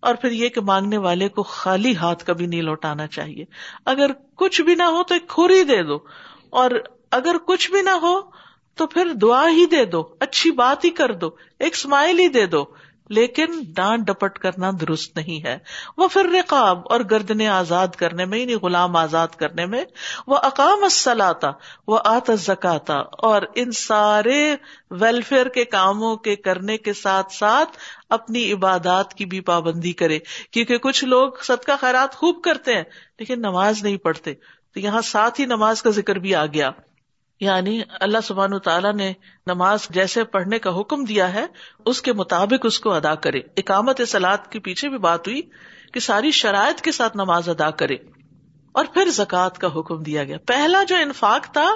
اور 0.00 0.14
پھر 0.14 0.30
یہ 0.30 0.48
کہ 0.48 0.60
مانگنے 0.60 0.96
والے 0.96 1.28
کو 1.28 1.42
خالی 1.42 1.96
ہاتھ 1.96 2.24
کبھی 2.24 2.46
نہیں 2.46 2.62
لوٹانا 2.62 3.06
چاہیے۔ 3.06 3.44
اگر 3.86 4.10
کچھ 4.34 4.62
بھی 4.62 4.74
نہ 4.74 4.82
ہو 4.82 5.02
تو 5.02 5.14
ایک 5.14 5.28
کھوری 5.28 5.64
دے 5.64 5.82
دو۔ 5.82 5.98
اور 6.50 6.70
اگر 7.10 7.36
کچھ 7.46 7.70
بھی 7.70 7.82
نہ 7.82 7.90
ہو 7.90 8.20
تو 8.74 8.86
پھر 8.86 9.12
دعا 9.12 9.50
ہی 9.50 9.66
دے 9.66 9.84
دو۔ 9.84 10.04
اچھی 10.20 10.50
بات 10.50 10.84
ہی 10.84 10.90
کر 10.90 11.12
دو۔ 11.12 11.30
ایک 11.58 11.72
اسمائل 11.72 12.18
ہی 12.18 12.28
دے 12.28 12.46
دو۔ 12.46 12.64
لیکن 13.10 13.46
ڈانٹ 13.76 14.06
ڈپٹ 14.06 14.38
کرنا 14.38 14.70
درست 14.80 15.16
نہیں 15.16 15.46
ہے۔ 15.46 15.58
وہ 15.96 16.08
پھر 16.08 16.24
رقاب 16.24 16.78
اور 16.84 17.00
گردنے 17.10 17.48
آزاد 17.48 17.88
کرنے 17.88 18.24
میں 18.24 18.38
یعنی 18.38 18.54
غلام 18.54 18.96
آزاد 18.96 19.28
کرنے 19.28 19.66
میں، 19.66 19.84
وہ 20.26 20.36
اقام 20.36 20.84
اسلاتا 20.84 21.50
وہ 21.86 21.98
آت 22.04 22.30
زکاتا 22.34 22.94
اور 22.98 23.42
ان 23.54 23.72
سارے 23.72 24.56
ویلفیئر 24.90 25.48
کے 25.48 25.64
کاموں 25.64 26.16
کے 26.16 26.36
کرنے 26.36 26.78
کے 26.78 26.92
ساتھ 26.92 27.32
ساتھ 27.32 27.78
اپنی 28.10 28.52
عبادات 28.52 29.14
کی 29.14 29.24
بھی 29.24 29.40
پابندی 29.40 29.92
کرے۔ 29.92 30.18
کیونکہ 30.50 30.78
کچھ 30.78 31.04
لوگ 31.04 31.32
صدقہ 31.42 31.72
خیرات 31.80 32.14
خوب 32.14 32.42
کرتے 32.42 32.74
ہیں، 32.74 32.84
لیکن 33.18 33.38
نماز 33.38 33.82
نہیں 33.82 33.96
پڑھتے۔ 33.96 34.34
تو 34.74 34.80
یہاں 34.80 35.00
ساتھ 35.00 35.40
ہی 35.40 35.46
نماز 35.46 35.82
کا 35.82 35.90
ذکر 35.90 36.16
بھی 36.16 36.34
آ 36.34 36.46
گیا۔ 36.46 36.70
یعنی 37.40 37.82
اللہ 38.00 38.18
سبحان 38.22 38.58
تعالیٰ 38.58 38.94
نے 38.94 39.12
نماز 39.46 39.88
جیسے 39.90 40.24
پڑھنے 40.24 40.58
کا 40.58 40.80
حکم 40.80 41.04
دیا 41.04 41.34
ہے، 41.34 41.46
اس 41.86 42.02
کے 42.02 42.12
مطابق 42.12 42.66
اس 42.66 42.80
کو 42.80 42.92
ادا 42.92 43.14
کرے۔ 43.14 43.40
اکامت 43.56 44.00
سلاد 44.08 44.38
کے 44.50 44.60
پیچھے 44.60 44.88
بھی 44.88 44.98
بات 44.98 45.28
ہوئی 45.28 45.42
کہ 45.92 46.00
ساری 46.00 46.30
شرائط 46.30 46.80
کے 46.80 46.92
ساتھ 46.92 47.16
نماز 47.16 47.48
ادا 47.48 47.70
کرے 47.70 47.94
اور 48.72 48.84
پھر 48.94 49.10
زکوٰۃ 49.10 49.58
کا 49.58 49.68
حکم 49.76 50.02
دیا 50.02 50.24
گیا۔ 50.24 50.36
پہلا 50.46 50.82
جو 50.82 50.96
انفاق 50.96 51.52
تھا، 51.52 51.70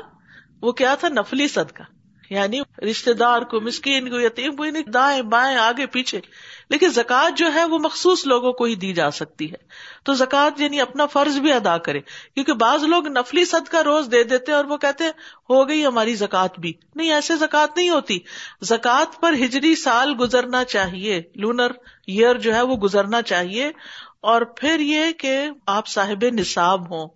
وہ 0.62 0.72
کیا 0.72 0.94
تھا؟ 0.94 1.08
نفلی 1.08 1.48
صدقہ۔ 1.48 1.82
یعنی 2.30 2.60
رشتے 2.90 3.12
دار 3.12 3.42
کو، 3.42 3.60
مسکین 3.60 4.10
کو، 4.10 4.20
یتیم 4.20 4.56
کو 4.56 4.64
یعنی 4.64 4.82
دائیں 4.82 5.22
بائیں، 5.22 5.56
آگے 5.56 5.86
پیچھے۔ 5.86 6.20
لیکن 6.70 6.88
زکوٰۃ 6.88 7.30
جو 7.36 7.54
ہے 7.54 7.64
وہ 7.64 7.78
مخصوص 7.78 8.26
لوگوں 8.26 8.52
کو 8.52 8.64
ہی 8.64 8.74
دی 8.74 8.92
جا 8.92 9.10
سکتی 9.10 9.50
ہے۔ 9.50 9.56
تو 10.04 10.14
زکوٰۃ 10.14 10.50
یعنی 10.56 10.80
اپنا 10.80 11.06
فرض 11.06 11.38
بھی 11.38 11.52
ادا 11.52 11.78
کرے 11.78 12.00
کیونکہ 12.00 12.52
بعض 12.52 12.84
لوگ 12.84 13.08
نفلی 13.08 13.44
صد 13.44 13.68
کا 13.68 13.84
روز 13.84 14.08
دے 14.12 14.24
دیتے 14.24 14.52
اور 14.52 14.64
وہ 14.64 14.76
کہتے 14.76 15.04
ہو 15.50 15.68
گئی 15.68 15.86
ہماری 15.86 16.14
زکوٰۃ 16.14 16.58
بھی۔ 16.58 16.72
نہیں، 16.94 17.12
ایسے 17.12 17.36
زکوٰۃ 17.36 17.66
نہیں 17.76 17.90
ہوتی۔ 17.90 18.18
زکوٰۃ 18.62 19.20
پر 19.20 19.32
ہجری 19.32 19.74
سال 19.74 20.14
گزرنا 20.20 20.64
چاہیے۔ 20.64 21.22
لونر 21.36 21.70
ایئر 22.06 22.34
جو 22.34 22.54
ہے 22.54 22.62
وہ 22.62 22.76
گزرنا 22.76 23.22
چاہیے۔ 23.22 23.72
اور 24.20 24.42
پھر 24.42 24.80
یہ 24.80 25.12
کہ 25.12 25.46
آپ 25.66 25.86
صاحب 25.86 26.24
نصاب 26.32 26.90
ہوں۔ 26.90 27.08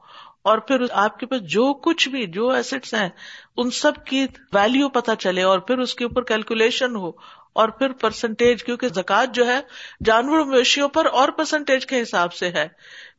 اور 0.48 0.58
پھر 0.58 0.76
آپ 0.90 1.18
کے 1.18 1.26
پاس 1.26 1.40
جو 1.42 1.74
کچھ 1.74 2.08
بھی، 2.08 2.26
جو 2.26 2.48
ایسٹس 2.48 2.94
ہیں، 2.94 3.08
ان 3.56 3.70
سب 3.70 4.04
کی 4.04 4.26
ویلو 4.52 4.88
پتا 4.88 5.16
چلے 5.16 5.42
اور 5.42 5.58
پھر 5.58 5.78
اس 5.78 5.94
کے 5.94 6.04
اوپر 6.04 6.22
کیلکولیشن 6.22 6.96
ہو 6.96 7.08
اور 7.52 7.68
پھر 7.68 7.92
پرسنٹیج 7.92 8.64
کیونکہ 8.64 8.88
زکات 8.88 9.34
جو 9.34 9.46
ہے 9.46 9.60
جانور 10.04 10.44
مویشیوں 10.44 10.88
پر 10.88 11.06
اور 11.06 11.28
پرسنٹیج 11.28 11.86
کے 11.86 12.02
حساب 12.02 12.34
سے 12.34 12.50
ہے۔ 12.50 12.68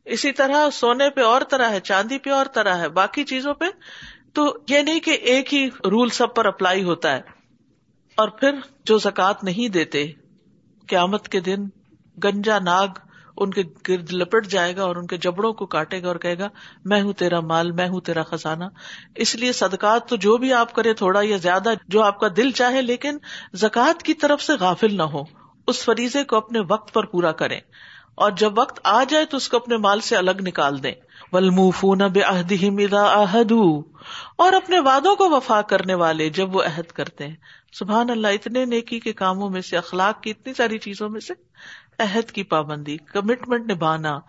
اسی 0.06 0.32
طرح 0.32 0.70
سونے 0.70 1.10
پہ 1.10 1.22
اور 1.22 1.42
طرح 1.42 1.70
ہے، 1.70 1.80
چاندی 1.80 2.18
پہ 2.18 2.30
اور 2.30 2.46
طرح 2.46 2.76
ہے، 2.78 2.90
باقی 2.90 3.24
چیزوں 3.24 3.54
پہ 3.54 3.66
تو 4.34 4.58
یہ 4.70 4.80
نہیں 4.80 5.00
کہ 5.00 5.12
ایک 5.12 5.54
ہی 5.54 5.68
رول 5.68 6.10
سب 6.10 6.36
پر 6.36 6.46
اپلائی 6.46 6.84
ہوتا 6.84 7.16
ہے۔ 7.16 7.22
اور 8.16 8.28
پھر 8.28 8.52
جو 8.86 8.98
زکات 8.98 9.44
نہیں 9.44 9.70
دیتے، 9.70 10.12
قیامت 10.88 11.28
کے 11.28 11.40
دن 11.40 11.68
گنجا 12.24 12.60
ناگ 12.60 12.88
ان 13.40 13.52
کے 13.52 13.64
گرد 13.88 14.14
لپٹ 14.14 14.48
جائے 14.48 14.76
گا 14.76 14.84
اور 14.84 14.96
ان 14.96 15.08
کے 15.08 15.18
جبڑوں 15.18 15.54
کو 15.54 15.66
کاٹے 15.66 16.04
گا 16.04 16.08
اور 16.08 16.16
کہے 16.16 16.40
گا، 16.40 16.48
میں 16.86 17.02
ہوں 17.02 17.14
تیرا 17.14 17.40
مال، 17.40 17.72
میں 17.72 17.88
ہوں 17.88 18.02
تیرا 18.02 18.24
خزانہ۔ 18.24 18.64
اس 19.16 19.36
لیے 19.36 19.52
صدقات 19.52 20.10
تو 20.10 20.16
جو 20.16 20.38
بھی 20.38 20.54
آپ 20.54 20.74
کرے 20.74 20.94
تھوڑا 20.94 21.20
یا 21.24 21.38
زیادہ 21.38 21.70
جو 21.88 22.04
آپ 22.04 22.20
کا 22.20 22.28
دل 22.38 22.52
چاہے، 22.52 22.82
لیکن 22.82 23.18
زکوٰۃ 23.54 24.02
کی 24.04 24.14
طرف 24.14 24.42
سے 24.42 24.54
غافل 24.54 24.98
نہ 24.98 25.04
ہو۔ 25.04 25.24
اس 25.68 25.84
فریضے 25.84 26.24
کو 26.24 26.36
اپنے 26.36 26.60
وقت 26.70 26.94
پر 26.94 27.06
پورا 27.06 27.32
کریں۔ 27.32 27.60
اور 28.16 28.32
جب 28.32 28.60
وقت 28.60 28.80
آ 28.84 29.04
جائے 29.04 29.26
تو 29.26 29.38
اس 29.38 29.50
کو 29.50 29.58
اپنے 29.58 29.78
مال 29.78 30.00
سے 30.00 30.16
الگ 30.16 30.32
نکال 30.42 30.84
دیں۔ 30.84 30.92
ولمفون 31.32 31.98
بے 31.98 32.22
عہد 32.22 33.52
اور 34.38 34.54
اپنے 34.54 34.80
وادوں 34.80 35.16
کو 35.16 35.30
وفا 35.30 35.62
کرنے 35.62 35.94
والے 35.94 36.30
جب 36.30 36.56
وہ 36.56 36.62
عہد 36.64 36.92
کرتے 36.92 37.28
ہیں۔ 37.28 37.36
سبحان 37.74 38.10
اللہ، 38.10 38.28
اتنے 38.28 38.66
نیکی 38.66 39.00
کے 39.00 39.14
کاموں 39.14 39.50
میں 39.50 39.62
سے، 39.62 39.78
اخلاق 39.78 40.22
کی 40.22 40.30
اتنی 40.30 40.54
ساری 40.54 40.78
چیزوں 40.78 41.10
میں 41.10 41.20
سے۔ 41.20 41.34
عہد 42.00 42.32
کی 42.32 42.44
پابندی 42.44 42.98
کمٹمنٹ 42.98 43.72
نبھانا، 43.72 44.20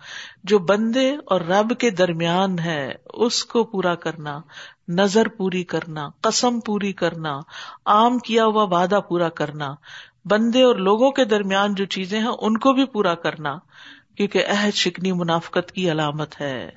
جو 0.44 0.58
بندے 0.58 1.14
اور 1.26 1.40
رب 1.40 1.78
کے 1.78 1.90
درمیان 1.90 2.58
ہے، 2.58 2.92
اس 3.14 3.44
کو 3.44 3.64
پورا 3.64 3.94
کرنا، 3.94 4.40
نظر 4.88 5.28
پوری 5.28 5.64
کرنا، 5.64 6.08
قسم 6.20 6.60
پوری 6.60 6.92
کرنا، 6.92 7.38
عام 7.86 8.18
کیا 8.18 8.44
ہوا 8.44 8.64
وعدہ 8.64 9.00
پورا 9.08 9.28
کرنا، 9.28 9.74
بندے 10.24 10.62
اور 10.62 10.74
لوگوں 10.74 11.10
کے 11.10 11.24
درمیان 11.24 11.74
جو 11.74 11.84
چیزیں 11.84 12.20
ہیں، 12.20 12.32
ان 12.40 12.58
کو 12.58 12.72
بھی 12.72 12.84
پورا 12.84 13.14
کرنا، 13.14 13.58
کیونکہ 14.16 14.44
عہد 14.48 14.74
شکنی 14.74 15.12
منافقت 15.12 15.72
کی 15.72 15.90
علامت 15.90 16.40
ہے۔ 16.40 16.70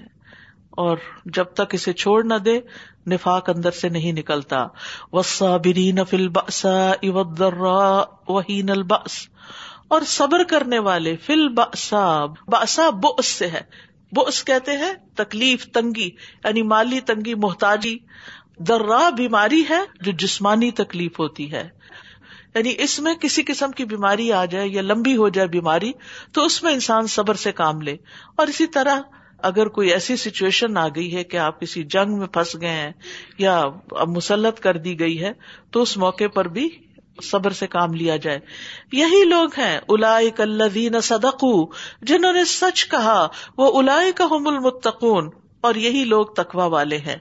اور 0.70 0.98
جب 1.26 1.44
تک 1.44 1.74
اسے 1.74 1.94
چھوڑ 1.94 2.24
نہ 2.24 2.34
دے، 2.34 2.60
نفاق 3.08 3.50
اندر 3.50 3.72
سے 3.72 3.90
نہیں 3.90 4.12
نکلتا۔ 4.12 4.68
وسابرین 5.12 6.06
فل 6.10 6.28
بسا 6.28 6.92
وہین 8.28 8.70
البس 8.70 9.33
اور 9.94 10.02
صبر 10.02 10.44
کرنے 10.44 10.80
والے، 10.80 11.16
فل 11.16 11.50
باسا 11.50 12.26
باسا 12.26 12.90
بوس 12.90 13.26
سے 13.26 13.48
ہے۔ 13.48 13.62
بوس 14.12 14.44
کہتے 14.44 14.72
ہیں 14.72 14.94
تکلیف، 15.16 15.68
تنگی 15.68 16.08
یعنی 16.44 16.62
مالی 16.62 17.00
تنگی، 17.00 17.36
محتاجی۔ 17.36 17.98
درا 18.58 19.10
بیماری 19.10 19.64
ہے 19.70 19.80
جو 20.02 20.12
جسمانی 20.12 20.72
تکلیف 20.72 21.20
ہوتی 21.20 21.52
ہے۔ 21.52 21.70
یعنی 22.56 22.74
اس 22.78 23.00
میں 23.00 23.16
کسی 23.16 23.44
قسم 23.44 23.72
کی 23.72 23.86
بیماری 23.86 24.34
آ 24.34 24.46
جائے 24.46 24.68
یا 24.68 24.82
لمبی 24.82 25.18
ہو 25.18 25.30
جائے 25.30 25.48
بیماری، 25.48 25.92
تو 26.32 26.46
اس 26.46 26.64
میں 26.64 26.74
انسان 26.74 27.08
صبر 27.08 27.34
سے 27.34 27.52
کام 27.52 27.82
لے۔ 27.82 27.98
اور 28.36 28.48
اسی 28.48 28.68
طرح 28.68 29.00
اگر 29.38 29.68
کوئی 29.68 29.90
ایسی 29.90 30.16
سچویشن 30.16 30.78
آ 30.78 30.88
گئی 30.88 31.16
ہے 31.16 31.24
کہ 31.24 31.38
آپ 31.38 31.62
کسی 31.62 31.84
جنگ 31.84 32.18
میں 32.18 32.28
پھنس 32.28 32.62
گئے 32.62 32.70
ہیں 32.70 32.92
یا 33.38 33.64
مسلط 34.08 34.60
کر 34.60 34.78
دی 34.78 35.00
گئی 35.00 35.24
ہے، 35.24 35.32
تو 35.72 35.82
اس 35.82 35.98
موقع 35.98 36.28
پر 36.36 36.48
بھی 36.48 36.83
صبر 37.22 37.52
سے 37.52 37.68
کام 37.68 37.94
لیا 37.94 38.18
جائے۔ 38.18 38.40
یہی 38.92 39.24
لوگ 39.24 39.50
ہیں 39.58 39.80
الا 39.90 40.20
صدق 41.04 41.46
جنہوں 42.02 42.34
نے 42.34 42.46
سچ 42.46 42.90
کہا، 42.90 43.28
وہ 43.58 43.80
الاائے 43.80 44.12
کا 44.12 44.24
المتقون، 44.24 45.30
اور 45.62 45.76
یہی 45.76 46.04
لوگ 46.04 46.26
تقوا 46.26 46.66
والے 46.66 46.98
ہیں۔ 46.98 47.16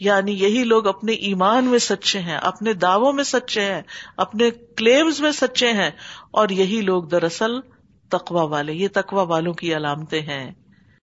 یعنی 0.00 0.32
یہی 0.32 0.64
لوگ 0.64 0.86
اپنے 0.86 1.12
ایمان 1.12 1.64
میں 1.64 1.78
سچے 1.78 2.18
ہیں، 2.18 2.36
اپنے 2.36 2.72
دعووں 2.72 3.12
میں 3.12 3.24
سچے 3.24 3.60
ہیں، 3.60 3.82
اپنے 4.16 4.50
کلیمز 4.50 5.20
میں 5.20 5.32
سچے 5.32 5.72
ہیں، 5.72 5.90
اور 6.30 6.48
یہی 6.48 6.80
لوگ 6.80 7.04
دراصل 7.04 7.60
تقوا 8.08 8.42
والے، 8.42 8.72
یہ 8.72 8.88
تقوا 8.94 9.22
والوں 9.22 9.54
کی 9.54 9.76
علامتیں 9.76 10.20
ہیں۔ 10.20 10.52